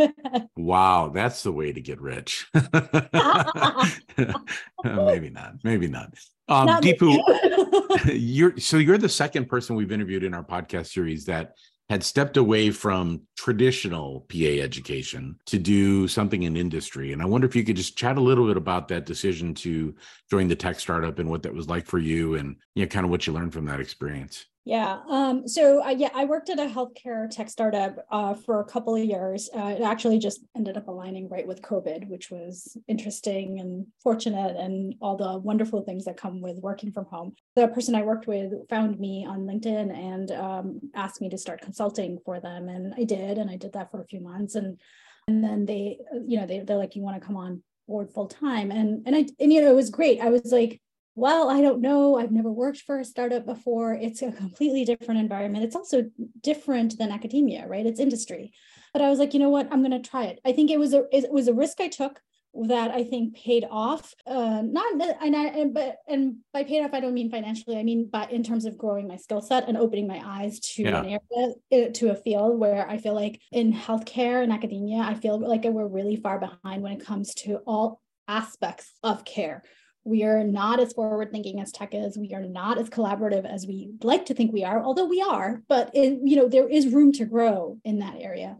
[0.56, 2.46] wow, that's the way to get rich.
[4.84, 5.54] maybe not.
[5.64, 6.14] Maybe not.
[6.48, 7.18] Um, not Dipu,
[8.04, 11.52] you're so you're the second person we've interviewed in our podcast series that
[11.92, 17.12] had stepped away from traditional PA education to do something in industry.
[17.12, 19.94] And I wonder if you could just chat a little bit about that decision to
[20.30, 23.04] join the tech startup and what that was like for you and you know kind
[23.04, 24.46] of what you learned from that experience.
[24.64, 25.00] Yeah.
[25.08, 29.04] Um, so yeah, I worked at a healthcare tech startup uh, for a couple of
[29.04, 29.50] years.
[29.52, 34.56] Uh, it actually just ended up aligning right with COVID, which was interesting and fortunate,
[34.56, 37.34] and all the wonderful things that come with working from home.
[37.56, 41.60] The person I worked with found me on LinkedIn and um, asked me to start
[41.60, 44.78] consulting for them, and I did, and I did that for a few months, and
[45.26, 48.28] and then they, you know, they they're like, you want to come on board full
[48.28, 50.20] time, and and I and you know it was great.
[50.20, 50.80] I was like
[51.14, 52.18] well, I don't know.
[52.18, 53.94] I've never worked for a startup before.
[53.94, 55.64] It's a completely different environment.
[55.64, 57.84] It's also different than academia, right?
[57.84, 58.52] It's industry.
[58.92, 59.68] But I was like, you know what?
[59.70, 60.40] I'm going to try it.
[60.44, 62.20] I think it was a it was a risk I took
[62.54, 64.14] that I think paid off.
[64.26, 67.78] Uh, not and I and, but and by paid off I don't mean financially.
[67.78, 70.82] I mean but in terms of growing my skill set and opening my eyes to
[70.82, 71.02] yeah.
[71.02, 75.14] an area uh, to a field where I feel like in healthcare and academia I
[75.14, 79.62] feel like we're really far behind when it comes to all aspects of care
[80.04, 82.18] we are not as forward thinking as tech is.
[82.18, 85.62] We are not as collaborative as we like to think we are, although we are,
[85.68, 88.56] but it, you know, there is room to grow in that area.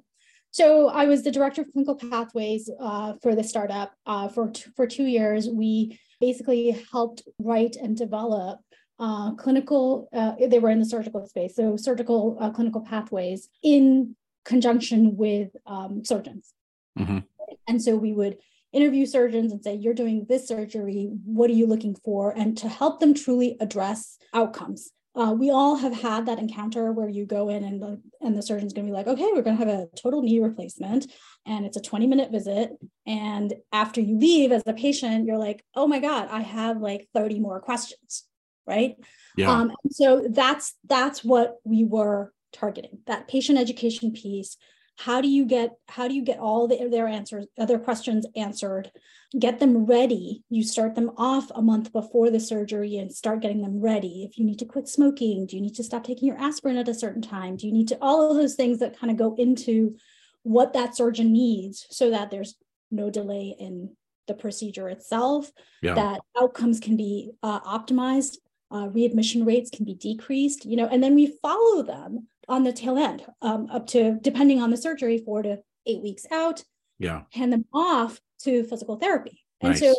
[0.53, 4.71] So I was the director of clinical pathways uh, for the startup uh, for, t-
[4.77, 5.49] for two years.
[5.49, 8.61] We basically helped write and develop
[9.01, 14.15] uh, clinical, uh, they were in the surgical space, so surgical uh, clinical pathways in
[14.45, 16.53] conjunction with um, surgeons.
[16.99, 17.19] Mm-hmm.
[17.67, 18.37] And so we would
[18.73, 21.11] interview surgeons and say, You're doing this surgery.
[21.25, 22.31] What are you looking for?
[22.37, 27.09] And to help them truly address outcomes uh, we all have had that encounter where
[27.09, 29.59] you go in and the, and the surgeon's going to be like, okay, we're going
[29.59, 31.11] to have a total knee replacement
[31.45, 32.71] and it's a 20 minute visit.
[33.07, 37.09] And after you leave as a patient, you're like, oh my God, I have like
[37.15, 38.25] 30 more questions.
[38.67, 38.97] Right.
[39.37, 39.51] Yeah.
[39.51, 44.57] Um, so that's that's what we were targeting, that patient education piece.
[45.05, 48.91] How do you get how do you get all the, their answers, other questions answered
[49.39, 50.43] get them ready.
[50.51, 54.29] You start them off a month before the surgery and start getting them ready.
[54.29, 56.89] If you need to quit smoking, do you need to stop taking your aspirin at
[56.89, 57.57] a certain time?
[57.57, 59.97] Do you need to, all of those things that kind of go into
[60.43, 62.57] what that surgeon needs so that there's
[62.91, 63.97] no delay in
[64.29, 65.51] the procedure itself,
[65.83, 65.95] yeah.
[65.95, 68.37] that outcomes can be uh, optimized,
[68.71, 72.73] uh, readmission rates can be decreased, you know, and then we follow them on the
[72.73, 76.65] tail end um, up to, depending on the surgery, four to eight weeks out.
[76.99, 77.23] Yeah.
[77.33, 79.45] Hand them off to physical therapy.
[79.61, 79.81] And nice.
[79.81, 79.95] so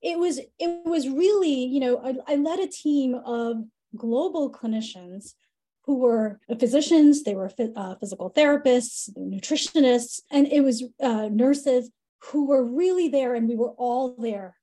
[0.00, 3.64] it was it was really, you know, I, I led a team of
[3.96, 5.34] global clinicians
[5.84, 11.90] who were physicians, they were uh, physical therapists, nutritionists, and it was uh, nurses
[12.26, 14.56] who were really there, and we were all there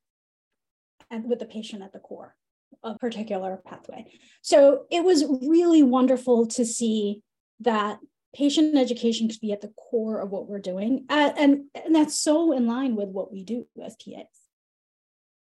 [1.11, 2.35] and with the patient at the core,
[2.83, 4.05] a particular pathway.
[4.41, 7.21] So it was really wonderful to see
[7.61, 7.99] that
[8.33, 11.05] patient education could be at the core of what we're doing.
[11.09, 14.25] And, and that's so in line with what we do as PAs.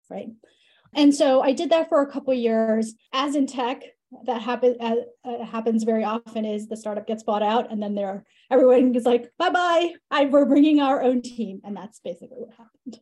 [0.08, 0.28] Right.
[0.94, 2.94] And so I did that for a couple years.
[3.12, 3.82] As in tech,
[4.26, 7.94] that happen, uh, uh, happens very often is the startup gets bought out and then
[7.94, 11.60] there everyone is like, bye bye, I, we're bringing our own team.
[11.62, 13.00] And that's basically what happened.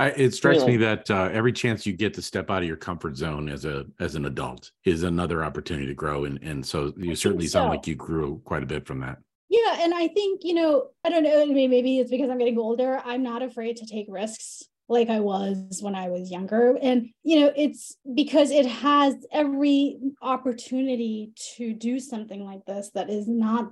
[0.00, 0.72] I, it strikes really?
[0.72, 3.66] me that uh, every chance you get to step out of your comfort zone as
[3.66, 7.46] a as an adult is another opportunity to grow, and and so you I certainly
[7.46, 9.18] sound like you grew quite a bit from that.
[9.50, 11.42] Yeah, and I think you know I don't know.
[11.42, 13.02] I mean, maybe it's because I'm getting older.
[13.04, 17.40] I'm not afraid to take risks like I was when I was younger, and you
[17.40, 23.70] know it's because it has every opportunity to do something like this that is not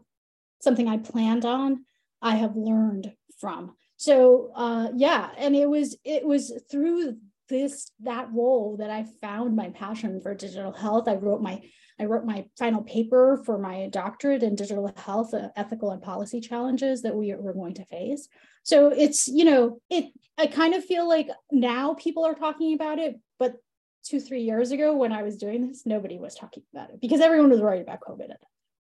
[0.60, 1.86] something I planned on.
[2.20, 7.16] I have learned from so uh, yeah and it was it was through
[7.50, 11.08] this that role that i found my passion for digital health.
[11.08, 11.60] I wrote my
[12.00, 16.40] i wrote my final paper for my doctorate in digital health uh, ethical and policy
[16.40, 18.28] challenges that we were going to face.
[18.62, 22.98] So it's you know it i kind of feel like now people are talking about
[22.98, 23.56] it but
[24.04, 27.20] two three years ago when i was doing this nobody was talking about it because
[27.20, 28.30] everyone was worried about covid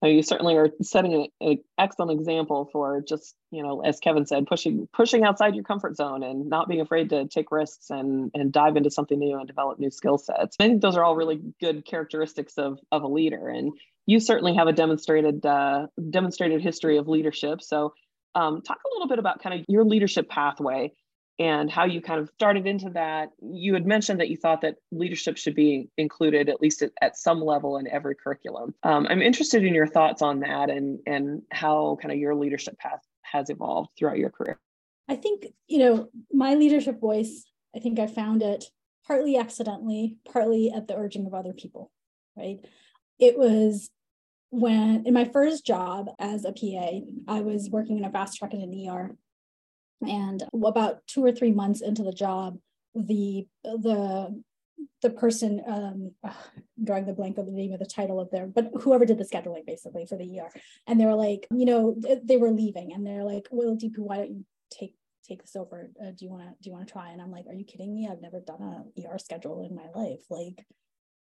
[0.07, 4.87] you certainly are setting an, excellent example for just you know as kevin said pushing
[4.93, 8.75] pushing outside your comfort zone and not being afraid to take risks and and dive
[8.75, 10.55] into something new and develop new skill sets.
[10.59, 13.49] I think those are all really good characteristics of of a leader.
[13.49, 13.73] And
[14.05, 17.61] you certainly have a demonstrated uh, demonstrated history of leadership.
[17.61, 17.93] So
[18.35, 20.91] um, talk a little bit about kind of your leadership pathway
[21.39, 23.29] and how you kind of started into that.
[23.41, 27.17] You had mentioned that you thought that leadership should be included at least at, at
[27.17, 28.75] some level in every curriculum.
[28.83, 32.77] Um, I'm interested in your thoughts on that and and how kind of your leadership
[32.77, 34.59] path has evolved throughout your career.
[35.09, 37.45] I think you know my leadership voice.
[37.75, 38.65] I think I found it
[39.07, 41.91] partly accidentally, partly at the urging of other people.
[42.37, 42.59] Right.
[43.19, 43.89] It was
[44.51, 48.53] when in my first job as a PA, I was working in a fast track
[48.53, 49.15] in an ER
[50.09, 52.57] and about two or three months into the job,
[52.95, 54.41] the the
[55.01, 56.11] the person um
[56.83, 59.23] drawing the blank of the name of the title of their but whoever did the
[59.23, 60.49] scheduling basically for the ER
[60.87, 64.17] and they were like you know they were leaving and they're like well DP why
[64.17, 65.89] don't you take take this over?
[66.01, 67.09] Uh, do you want to do you want to try?
[67.09, 68.07] And I'm like are you kidding me?
[68.11, 70.21] I've never done a ER schedule in my life.
[70.29, 70.65] Like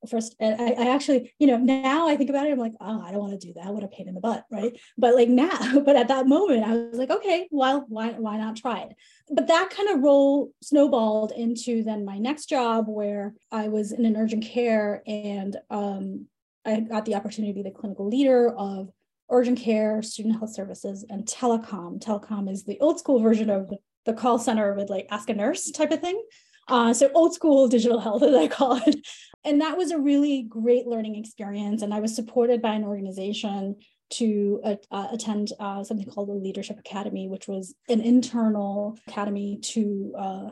[0.09, 3.11] first I, I, actually you know now i think about it i'm like oh i
[3.11, 4.79] don't want to do that what a pain in the butt right?
[4.97, 8.57] But like now but at that moment i was like okay well why, why not
[8.57, 8.97] try it?
[9.31, 14.05] But that kind of role snowballed into then my next job where i was in
[14.05, 16.27] an urgent care and um,
[16.65, 18.91] i got the opportunity to be the clinical leader of
[19.31, 22.03] urgent care student health services and telecom.
[22.03, 23.73] Telecom is the old school version of
[24.07, 26.23] the call center with like ask a nurse type of thing.
[26.69, 29.07] Uh, so old school digital health, as I call it.
[29.49, 31.81] And that was a really great learning experience.
[31.81, 33.77] And I was supported by an organization
[34.11, 39.59] to uh, uh, attend uh, something called the Leadership Academy, which was an internal academy
[39.63, 40.51] to uh,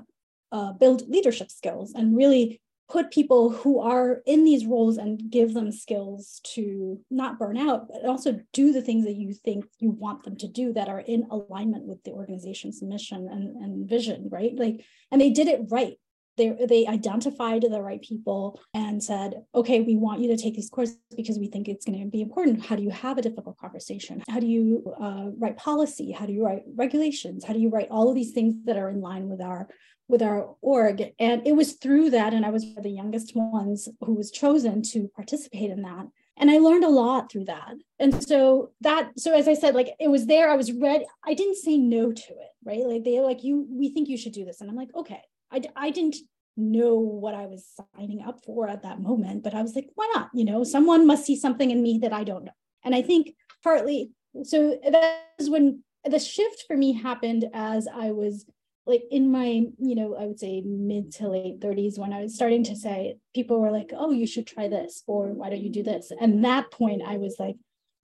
[0.50, 5.52] uh, build leadership skills and really put people who are in these roles and give
[5.52, 9.90] them skills to not burn out, but also do the things that you think you
[9.90, 14.28] want them to do that are in alignment with the organization's mission and, and vision,
[14.30, 14.54] right?
[14.56, 15.98] Like, and they did it right
[16.36, 20.70] they, they identified the right people and said, okay, we want you to take these
[20.70, 22.64] courses because we think it's going to be important.
[22.64, 24.22] How do you have a difficult conversation?
[24.28, 26.12] How do you uh, write policy?
[26.12, 27.44] How do you write regulations?
[27.44, 29.68] How do you write all of these things that are in line with our
[30.08, 31.02] with our org.
[31.18, 35.08] And it was through that, and I was the youngest ones who was chosen to
[35.14, 36.06] participate in that.
[36.38, 37.74] And I learned a lot through that.
[37.98, 41.06] And so that, so as I said, like it was there, I was ready.
[41.24, 42.84] I didn't say no to it, right?
[42.84, 44.60] Like they like, you, we think you should do this.
[44.60, 45.22] And I'm like, okay.
[45.50, 46.16] I, I didn't
[46.56, 47.66] know what I was
[47.96, 50.30] signing up for at that moment, but I was like, why not?
[50.34, 52.52] You know, someone must see something in me that I don't know.
[52.84, 54.10] And I think partly,
[54.42, 58.46] so that is when the shift for me happened as I was
[58.86, 62.34] like in my you know i would say mid to late 30s when i was
[62.34, 65.70] starting to say people were like oh you should try this or why don't you
[65.70, 67.56] do this and that point i was like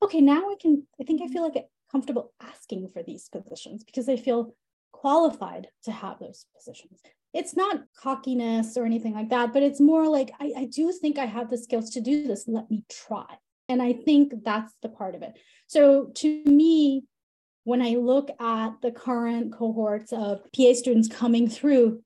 [0.03, 4.09] okay now i can i think i feel like comfortable asking for these positions because
[4.09, 4.55] i feel
[4.93, 7.01] qualified to have those positions
[7.33, 11.19] it's not cockiness or anything like that but it's more like I, I do think
[11.19, 13.27] i have the skills to do this let me try
[13.69, 17.05] and i think that's the part of it so to me
[17.65, 22.03] when I look at the current cohorts of PA students coming through,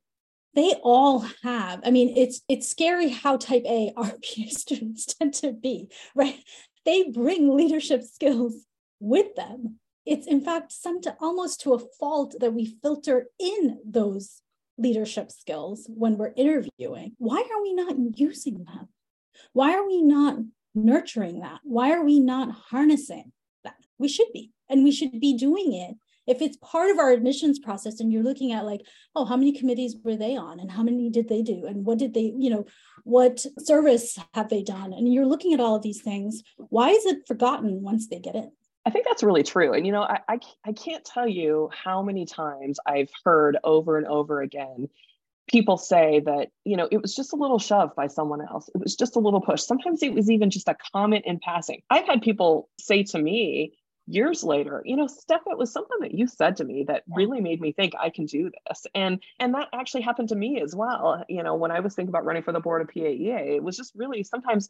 [0.54, 1.80] they all have.
[1.84, 6.38] I mean, it's it's scary how type A our PA students tend to be, right?
[6.84, 8.64] They bring leadership skills
[9.00, 9.78] with them.
[10.04, 14.40] It's in fact some to almost to a fault that we filter in those
[14.78, 17.12] leadership skills when we're interviewing.
[17.18, 18.88] Why are we not using them?
[19.52, 20.38] Why are we not
[20.74, 21.60] nurturing that?
[21.62, 23.32] Why are we not harnessing
[23.64, 23.74] that?
[23.98, 25.96] We should be and we should be doing it
[26.26, 28.82] if it's part of our admissions process and you're looking at like
[29.14, 31.98] oh how many committees were they on and how many did they do and what
[31.98, 32.64] did they you know
[33.04, 37.06] what service have they done and you're looking at all of these things why is
[37.06, 38.50] it forgotten once they get in
[38.86, 39.74] I think that's really true.
[39.74, 43.98] And, you know, I, I, I can't tell you how many times I've heard over
[43.98, 44.88] and over again
[45.48, 48.68] people say that, you know, it was just a little shove by someone else.
[48.74, 49.62] It was just a little push.
[49.62, 51.82] Sometimes it was even just a comment in passing.
[51.88, 53.74] I've had people say to me,
[54.08, 57.40] years later you know steph it was something that you said to me that really
[57.40, 60.76] made me think i can do this and and that actually happened to me as
[60.76, 63.62] well you know when i was thinking about running for the board of paea it
[63.62, 64.68] was just really sometimes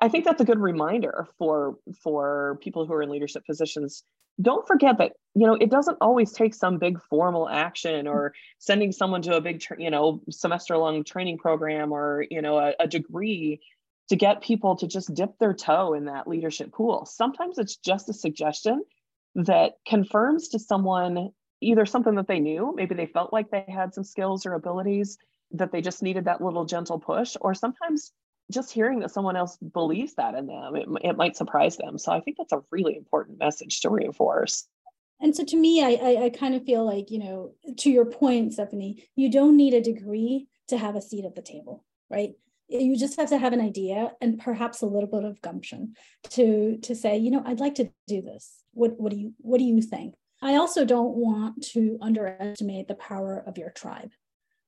[0.00, 4.02] i think that's a good reminder for for people who are in leadership positions
[4.40, 8.92] don't forget that you know it doesn't always take some big formal action or sending
[8.92, 12.88] someone to a big you know semester long training program or you know a, a
[12.88, 13.60] degree
[14.08, 17.06] to get people to just dip their toe in that leadership pool.
[17.06, 18.84] Sometimes it's just a suggestion
[19.34, 21.30] that confirms to someone
[21.62, 25.16] either something that they knew, maybe they felt like they had some skills or abilities
[25.52, 28.12] that they just needed that little gentle push, or sometimes
[28.52, 31.98] just hearing that someone else believes that in them, it, it might surprise them.
[31.98, 34.66] So I think that's a really important message to reinforce.
[35.20, 38.04] And so to me, I, I, I kind of feel like, you know, to your
[38.04, 42.32] point, Stephanie, you don't need a degree to have a seat at the table, right?
[42.80, 45.94] you just have to have an idea and perhaps a little bit of gumption
[46.30, 49.58] to to say you know i'd like to do this what what do you what
[49.58, 54.10] do you think i also don't want to underestimate the power of your tribe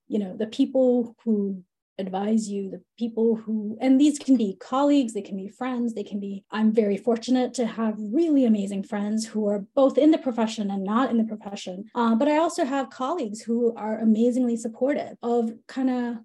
[0.07, 1.63] you know the people who
[1.99, 6.03] advise you the people who and these can be colleagues they can be friends they
[6.03, 10.19] can be i'm very fortunate to have really amazing friends who are both in the
[10.19, 14.57] profession and not in the profession uh, but i also have colleagues who are amazingly
[14.57, 16.17] supportive of kind of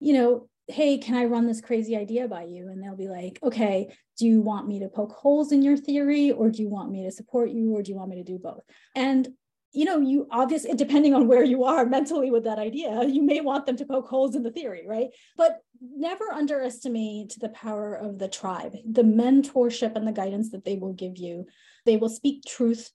[0.00, 2.68] you know hey, can I run this crazy idea by you?
[2.68, 6.30] And they'll be like, okay, do you want me to poke holes in your theory
[6.30, 8.38] or do you want me to support you or do you want me to do
[8.38, 8.62] both?
[8.94, 9.28] And
[9.72, 13.40] you know, you obviously, depending on where you are mentally with that idea, you may
[13.40, 15.08] want them to poke holes in the theory, right?
[15.36, 20.76] But never underestimate the power of the tribe, the mentorship and the guidance that they
[20.76, 21.46] will give you.
[21.86, 22.90] They will speak truth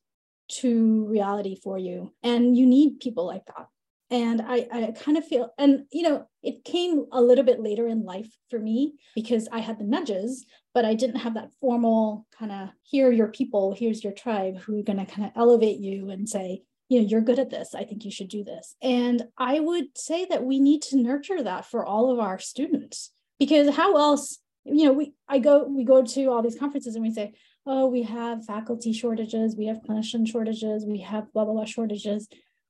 [0.49, 2.13] to reality for you.
[2.23, 3.67] And you need people like that
[4.09, 7.87] and I, I kind of feel and you know it came a little bit later
[7.87, 12.25] in life for me because i had the nudges but i didn't have that formal
[12.37, 15.31] kind of here are your people here's your tribe who are going to kind of
[15.35, 18.43] elevate you and say you know you're good at this i think you should do
[18.43, 18.75] this.
[18.81, 23.11] And i would say that we need to nurture that for all of our students
[23.39, 27.03] because how else you know we i go we go to all these conferences and
[27.03, 27.33] we say
[27.65, 32.27] oh we have faculty shortages we have clinician shortages we have blah blah blah shortages.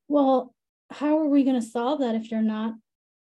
[0.07, 0.55] Well
[0.91, 2.73] how are we going to solve that if you're not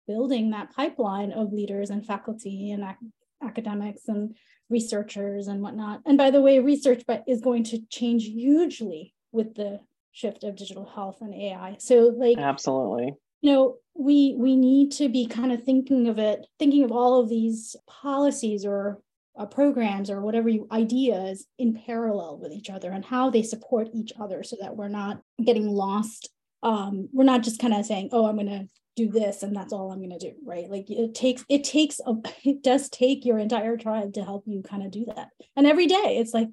[0.08, 3.12] building that pipeline of leaders and faculty and ac-
[3.42, 4.36] academics and
[4.70, 6.02] researchers and whatnot?
[6.06, 9.80] And by the way, research is going to change hugely with the
[10.12, 11.78] shift of digital health and AI.
[11.80, 13.16] So, like, absolutely.
[13.42, 17.20] You know, we we need to be kind of thinking of it, thinking of all
[17.20, 19.02] of these policies or
[19.38, 23.90] uh, programs or whatever you, ideas in parallel with each other and how they support
[23.94, 26.30] each other so that we're not getting lost
[26.64, 29.74] um, we're not just kind of saying, oh, I'm going to do this and that's
[29.74, 30.70] all I'm going to do, right?
[30.70, 34.64] Like it takes, it takes, a, it does take your entire tribe to help you
[34.64, 35.30] kind of do that.
[35.56, 36.50] And every day it's like,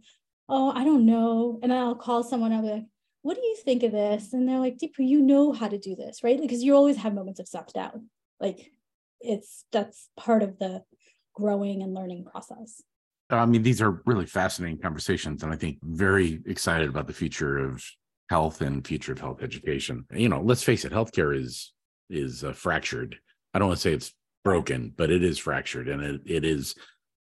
[0.48, 1.60] oh, I don't know.
[1.62, 2.86] And I'll call someone, I'll be like,
[3.22, 4.32] what do you think of this?
[4.32, 6.40] And they're like, Dipu, you know how to do this, right?
[6.40, 8.00] Because you always have moments of self-doubt.
[8.40, 8.72] Like
[9.20, 10.82] it's that's part of the
[11.34, 12.82] growing and learning process.
[13.28, 17.58] I mean, these are really fascinating conversations, and I think very excited about the future
[17.58, 17.84] of
[18.30, 20.06] health and future of health education.
[20.14, 21.72] You know, let's face it, healthcare is
[22.08, 23.18] is uh, fractured.
[23.52, 24.14] I don't want to say it's
[24.44, 26.76] broken, but it is fractured, and it, it is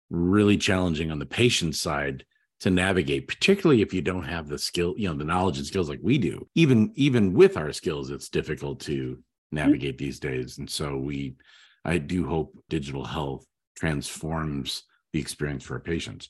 [0.09, 2.25] really challenging on the patient side
[2.59, 5.89] to navigate particularly if you don't have the skill you know the knowledge and skills
[5.89, 9.55] like we do even even with our skills it's difficult to mm-hmm.
[9.55, 10.05] navigate mm-hmm.
[10.05, 11.35] these days and so we
[11.83, 13.45] i do hope digital health
[13.75, 16.29] transforms the experience for our patients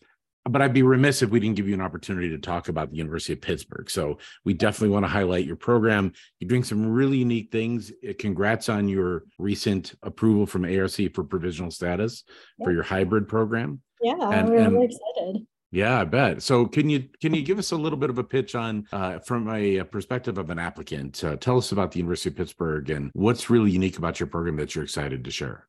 [0.49, 2.97] but I'd be remiss if we didn't give you an opportunity to talk about the
[2.97, 3.89] University of Pittsburgh.
[3.89, 6.13] So we definitely want to highlight your program.
[6.39, 7.91] You're doing some really unique things.
[8.07, 12.23] Uh, congrats on your recent approval from ARC for provisional status
[12.61, 13.81] for your hybrid program.
[14.01, 15.47] Yeah, and, we're and, really excited.
[15.71, 16.43] Yeah, I bet.
[16.43, 19.17] So can you can you give us a little bit of a pitch on uh,
[19.19, 21.23] from a, a, perspective of an applicant?
[21.23, 24.57] Uh, tell us about the University of Pittsburgh and what's really unique about your program
[24.57, 25.67] that you're excited to share.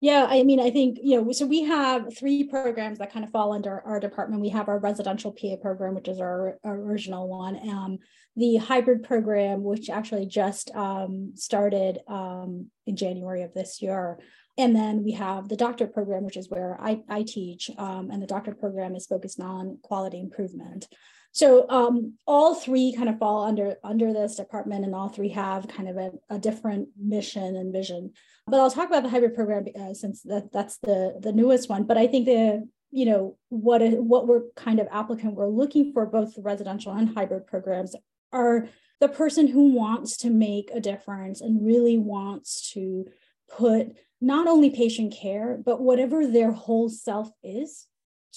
[0.00, 3.30] Yeah, I mean, I think, you know, so we have three programs that kind of
[3.30, 4.42] fall under our department.
[4.42, 7.98] We have our residential PA program, which is our, our original one, um,
[8.36, 14.18] the hybrid program, which actually just um, started um, in January of this year.
[14.58, 18.22] And then we have the doctor program, which is where I, I teach, um, and
[18.22, 20.88] the doctor program is focused on quality improvement.
[21.32, 25.68] So um, all three kind of fall under under this department, and all three have
[25.68, 28.12] kind of a, a different mission and vision.
[28.46, 31.84] But I'll talk about the hybrid program uh, since that, that's the the newest one.
[31.84, 36.06] But I think the you know what what we're kind of applicant we're looking for
[36.06, 37.94] both the residential and hybrid programs
[38.32, 38.68] are
[39.00, 43.06] the person who wants to make a difference and really wants to
[43.50, 43.88] put
[44.20, 47.86] not only patient care but whatever their whole self is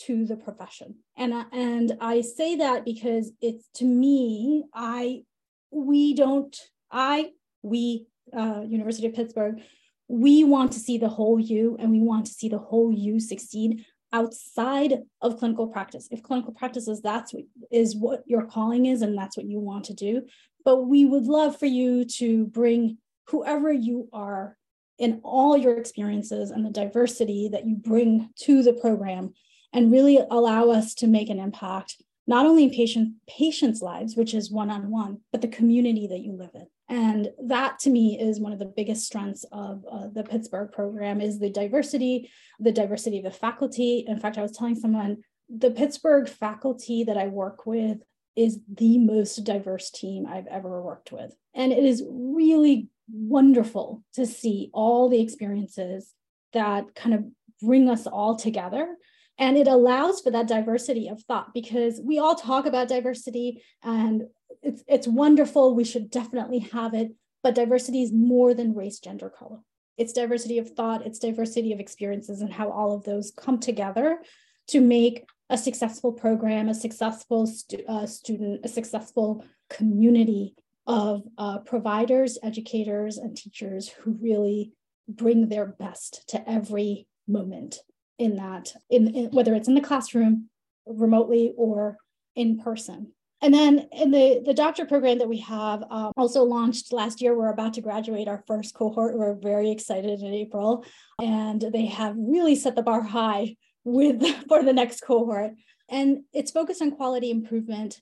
[0.06, 0.96] to the profession.
[1.18, 5.24] And, and I say that because it's to me, I,
[5.72, 6.56] we don't,
[6.92, 7.32] I,
[7.62, 9.62] we, uh, University of Pittsburgh,
[10.10, 13.20] we want to see the whole you and we want to see the whole you
[13.20, 16.08] succeed outside of clinical practice.
[16.10, 19.60] If clinical practice is that's what is what your calling is and that's what you
[19.60, 20.24] want to do,
[20.66, 22.98] but we would love for you to bring
[23.28, 24.58] whoever you are
[24.98, 29.34] in all your experiences and the diversity that you bring to the program
[29.74, 34.36] and really allow us to make an impact not only in patient patients' lives, which
[34.36, 36.68] is one-on-one, but the community that you live in.
[36.90, 41.22] And that to me is one of the biggest strengths of uh, the Pittsburgh program
[41.22, 44.06] is the diversity, the diversity of the faculty.
[44.08, 45.18] In fact, I was telling someone
[45.50, 48.00] the Pittsburgh faculty that I work with
[48.36, 51.36] is the most diverse team I've ever worked with.
[51.54, 56.14] And it is really wonderful to see all the experiences
[56.54, 57.26] that kind of
[57.62, 58.96] bring us all together
[59.40, 64.24] and it allows for that diversity of thought because we all talk about diversity and
[64.62, 65.76] it's, it's wonderful.
[65.76, 67.14] We should definitely have it.
[67.42, 69.60] But diversity is more than race, gender, color.
[69.98, 74.20] It's diversity of thought, it's diversity of experiences, and how all of those come together
[74.68, 81.60] to make a successful program, a successful stu- uh, student, a successful community of uh,
[81.60, 84.72] providers, educators, and teachers who really
[85.08, 87.80] bring their best to every moment
[88.18, 90.50] in that, in, in whether it's in the classroom,
[90.86, 91.98] remotely, or
[92.36, 93.12] in person.
[93.42, 97.38] And then in the, the doctor program that we have um, also launched last year,
[97.38, 99.18] we're about to graduate our first cohort.
[99.18, 100.86] We're very excited in April,
[101.22, 105.52] and they have really set the bar high with for the next cohort.
[105.90, 108.02] And it's focused on quality improvement.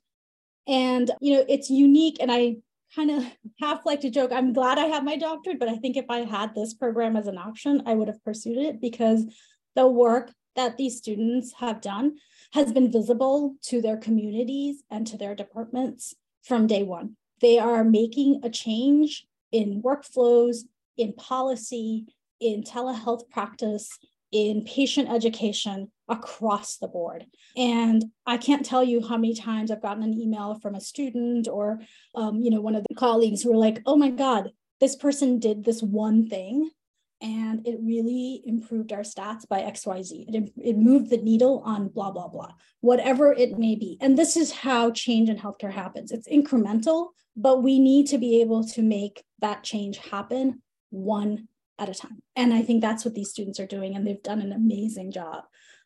[0.67, 2.17] And you know, it's unique.
[2.19, 2.57] And I
[2.95, 3.23] kind of
[3.59, 6.19] half like to joke, I'm glad I have my doctorate, but I think if I
[6.19, 9.25] had this program as an option, I would have pursued it because
[9.75, 12.15] the work that these students have done
[12.53, 17.15] has been visible to their communities and to their departments from day one.
[17.41, 20.59] They are making a change in workflows,
[20.97, 22.05] in policy,
[22.39, 23.89] in telehealth practice,
[24.31, 27.25] in patient education across the board.
[27.55, 31.47] And I can't tell you how many times I've gotten an email from a student
[31.47, 31.79] or,
[32.15, 35.39] um, you know, one of the colleagues who are like, "Oh my God, this person
[35.39, 36.71] did this one thing
[37.21, 42.11] and it really improved our stats by xyz it, it moved the needle on blah
[42.11, 42.51] blah blah
[42.81, 43.97] whatever it may be.
[44.01, 46.11] And this is how change in healthcare happens.
[46.11, 51.47] It's incremental but we need to be able to make that change happen one
[51.77, 52.19] at a time.
[52.35, 55.43] And i think that's what these students are doing and they've done an amazing job.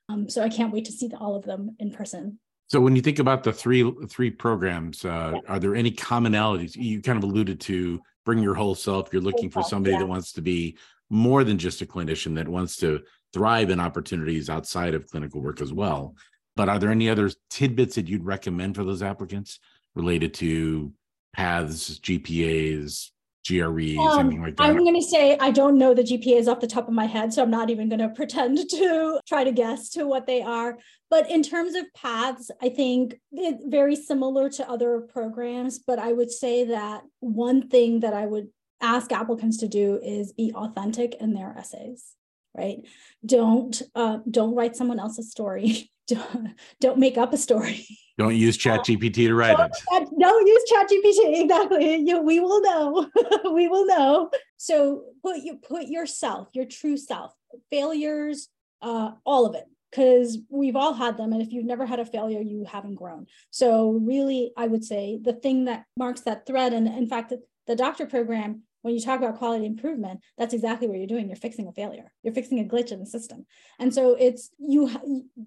[0.10, 2.40] Um, so i can't wait to see all of them in person.
[2.68, 5.40] So when you think about the three three programs uh, yeah.
[5.48, 6.76] are there any commonalities?
[6.76, 9.12] You kind of alluded to bring your whole self.
[9.12, 10.00] You're looking for somebody yeah.
[10.00, 10.78] that wants to be
[11.12, 13.02] more than just a clinician that wants to
[13.34, 16.16] thrive in opportunities outside of clinical work as well.
[16.56, 19.60] But are there any other tidbits that you'd recommend for those applicants
[19.94, 20.94] related to
[21.34, 23.10] paths, GPAs,
[23.46, 24.64] GREs, Um, anything like that?
[24.64, 27.34] I'm going to say I don't know the GPAs off the top of my head,
[27.34, 30.78] so I'm not even going to pretend to try to guess to what they are.
[31.10, 35.80] But in terms of paths, I think it's very similar to other programs.
[35.80, 38.48] But I would say that one thing that I would
[38.82, 42.16] ask applicants to do is be authentic in their essays
[42.56, 42.80] right?
[43.26, 45.90] Don't uh, don't write someone else's story.
[46.08, 47.88] Don't, don't make up a story.
[48.18, 50.10] Don't use chat gpt to write don't, it.
[50.20, 51.96] don't use chat gpt exactly.
[51.98, 53.08] You, we will know.
[53.54, 54.30] We will know.
[54.58, 57.34] So put you put yourself your true self
[57.70, 58.50] failures
[58.82, 62.06] uh, all of it because we've all had them and if you've never had a
[62.06, 63.28] failure you haven't grown.
[63.52, 67.32] So really i would say the thing that marks that thread and in fact
[67.68, 71.28] the doctor program when you talk about quality improvement that's exactly what you're doing.
[71.28, 72.12] You're fixing a failure.
[72.24, 73.46] You're fixing a glitch in the system.
[73.80, 74.90] And so it's you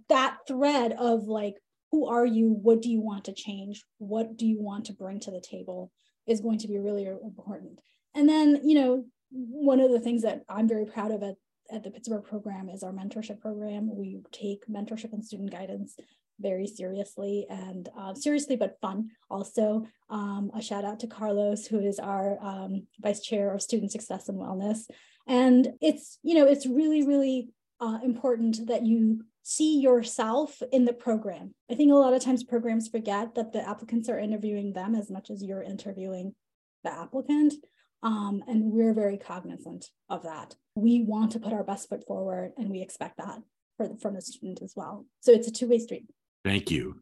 [0.09, 1.57] that thread of like
[1.91, 2.49] who are you?
[2.51, 3.85] What do you want to change?
[3.99, 5.93] What do you want to bring to the table
[6.26, 7.80] is going to be really important.
[8.14, 11.35] And then you know one of the things that i'm very proud of at,
[11.68, 13.95] at the pittsburgh program is our mentorship program.
[13.95, 15.97] We take mentorship and student guidance
[16.41, 19.87] very seriously and uh, seriously but fun also.
[20.11, 24.28] Um, a shout out to carlos who is our um, vice chair of student success
[24.28, 24.89] and wellness.
[25.26, 27.49] And it's you know it's really really
[27.80, 31.55] uh, important that you see yourself in the program.
[31.70, 35.11] I think a lot of times programs forget that the applicants are interviewing them as
[35.11, 36.35] much as you're interviewing
[36.82, 37.55] the applicant.
[38.03, 40.55] Um, and we're very cognizant of that.
[40.74, 43.39] We want to put our best foot forward and we expect that
[43.76, 45.07] for, from the student as well.
[45.20, 46.05] So it's a two-way street
[46.45, 46.97] Thank you.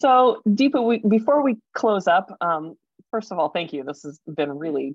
[0.00, 2.76] So, Deepa, we, before we close up, um,
[3.10, 3.82] first of all, thank you.
[3.82, 4.94] This has been really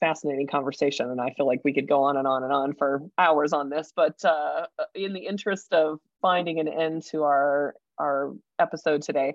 [0.00, 3.02] fascinating conversation, and I feel like we could go on and on and on for
[3.16, 3.92] hours on this.
[3.94, 9.34] But uh, in the interest of finding an end to our our episode today,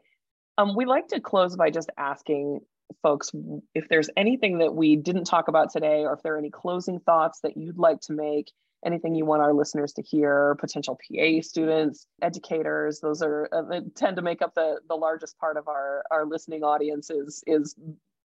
[0.57, 2.61] um, we like to close by just asking
[3.01, 3.31] folks
[3.73, 6.99] if there's anything that we didn't talk about today, or if there are any closing
[6.99, 8.51] thoughts that you'd like to make
[8.85, 14.15] anything you want our listeners to hear, potential PA students, educators, those are uh, tend
[14.15, 17.75] to make up the, the largest part of our, our listening audience is, is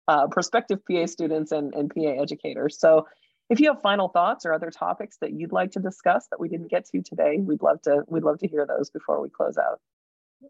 [0.08, 2.78] uh, prospective PA students and, and PA educators.
[2.78, 3.06] So
[3.48, 6.48] if you have final thoughts or other topics that you'd like to discuss that we
[6.48, 9.58] didn't get to today, we'd love to we'd love to hear those before we close
[9.58, 9.80] out.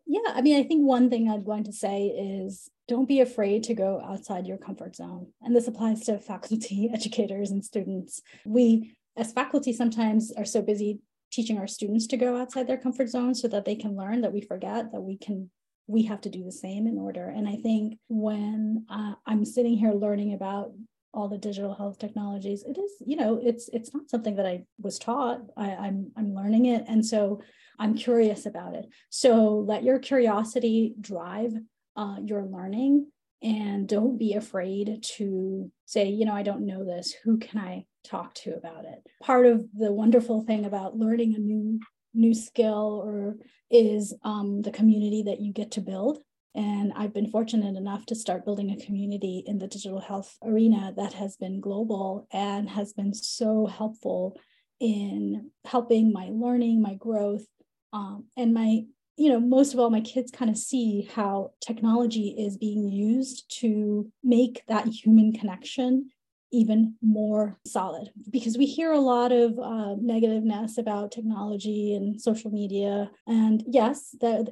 [0.06, 3.64] Yeah, I mean, I think one thing I'd want to say is don't be afraid
[3.64, 5.28] to go outside your comfort zone.
[5.42, 8.22] And this applies to faculty, educators, and students.
[8.44, 11.00] We as faculty sometimes are so busy
[11.30, 14.32] teaching our students to go outside their comfort zone so that they can learn that
[14.32, 15.50] we forget that we can
[15.86, 17.28] we have to do the same in order.
[17.28, 20.72] And i think when uh, i'm sitting here learning about
[21.12, 24.62] all the digital health technologies it is you know it's it's not something that i
[24.80, 25.40] was taught.
[25.56, 26.84] I, i'm i'm learning it.
[26.88, 27.40] And so
[27.78, 28.86] i'm curious about it.
[29.10, 31.52] So let your curiosity drive
[31.96, 33.10] uh, your learning
[33.42, 37.14] and don't be afraid to say you know i don't know this.
[37.24, 39.06] Who can i talk to about it.
[39.22, 41.80] Part of the wonderful thing about learning a new
[42.12, 43.36] new skill or
[43.70, 46.18] is um, the community that you get to build.
[46.52, 50.92] And i've been fortunate enough to start building a community in the digital health arena
[50.96, 54.36] that has been global and has been so helpful
[54.80, 57.46] in helping my learning my growth
[57.92, 58.82] um, and my
[59.20, 63.54] you know, most of all, my kids kind of see how technology is being used
[63.60, 66.08] to make that human connection
[66.52, 72.50] even more solid because we hear a lot of uh, negativeness about technology and social
[72.50, 74.48] media and yes that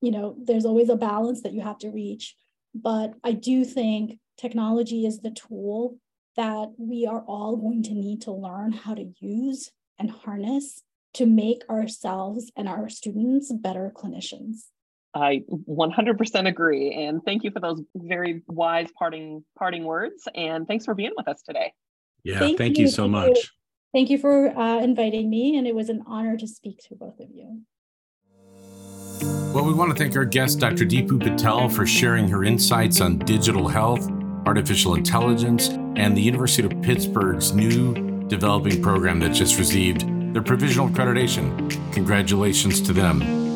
[0.00, 2.36] you know there's always a balance that you have to reach
[2.74, 5.98] but i do think technology is the tool
[6.36, 10.82] that we are all going to need to learn how to use and harness
[11.14, 14.66] to make ourselves and our students better clinicians.
[15.14, 16.92] I 100% agree.
[16.92, 20.28] And thank you for those very wise parting parting words.
[20.34, 21.72] And thanks for being with us today.
[22.24, 22.84] Yeah, thank, thank you.
[22.84, 22.90] you.
[22.90, 23.36] so thank much.
[23.36, 23.42] You.
[23.94, 25.56] Thank you for uh, inviting me.
[25.56, 27.62] And it was an honor to speak to both of you.
[29.54, 30.84] Well, we want to thank our guest, Dr.
[30.84, 34.08] Dipu Patel, for sharing her insights on digital health,
[34.46, 37.94] artificial intelligence, and the University of Pittsburgh's new
[38.28, 40.04] developing program that just received
[40.34, 41.70] their provisional accreditation.
[41.94, 43.47] Congratulations to them.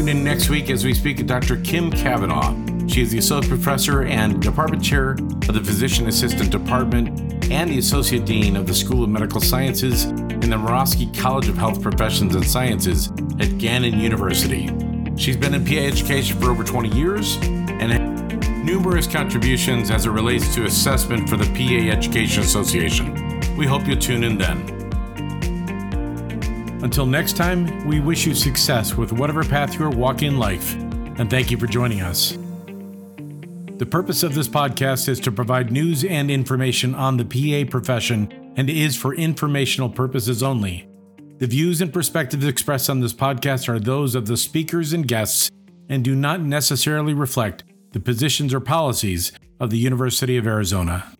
[0.00, 1.58] Tune in next week as we speak to Dr.
[1.58, 2.56] Kim Kavanaugh.
[2.86, 7.20] She is the Associate Professor and Department Chair of the Physician Assistant Department
[7.50, 11.58] and the Associate Dean of the School of Medical Sciences in the Morosky College of
[11.58, 13.08] Health Professions and Sciences
[13.40, 14.70] at Gannon University.
[15.18, 20.10] She's been in PA education for over 20 years and had numerous contributions as it
[20.12, 23.38] relates to assessment for the PA Education Association.
[23.54, 24.79] We hope you'll tune in then.
[26.82, 30.74] Until next time, we wish you success with whatever path you are walking in life,
[30.74, 32.38] and thank you for joining us.
[33.76, 38.52] The purpose of this podcast is to provide news and information on the PA profession
[38.56, 40.88] and is for informational purposes only.
[41.38, 45.50] The views and perspectives expressed on this podcast are those of the speakers and guests
[45.88, 51.12] and do not necessarily reflect the positions or policies of the University of Arizona.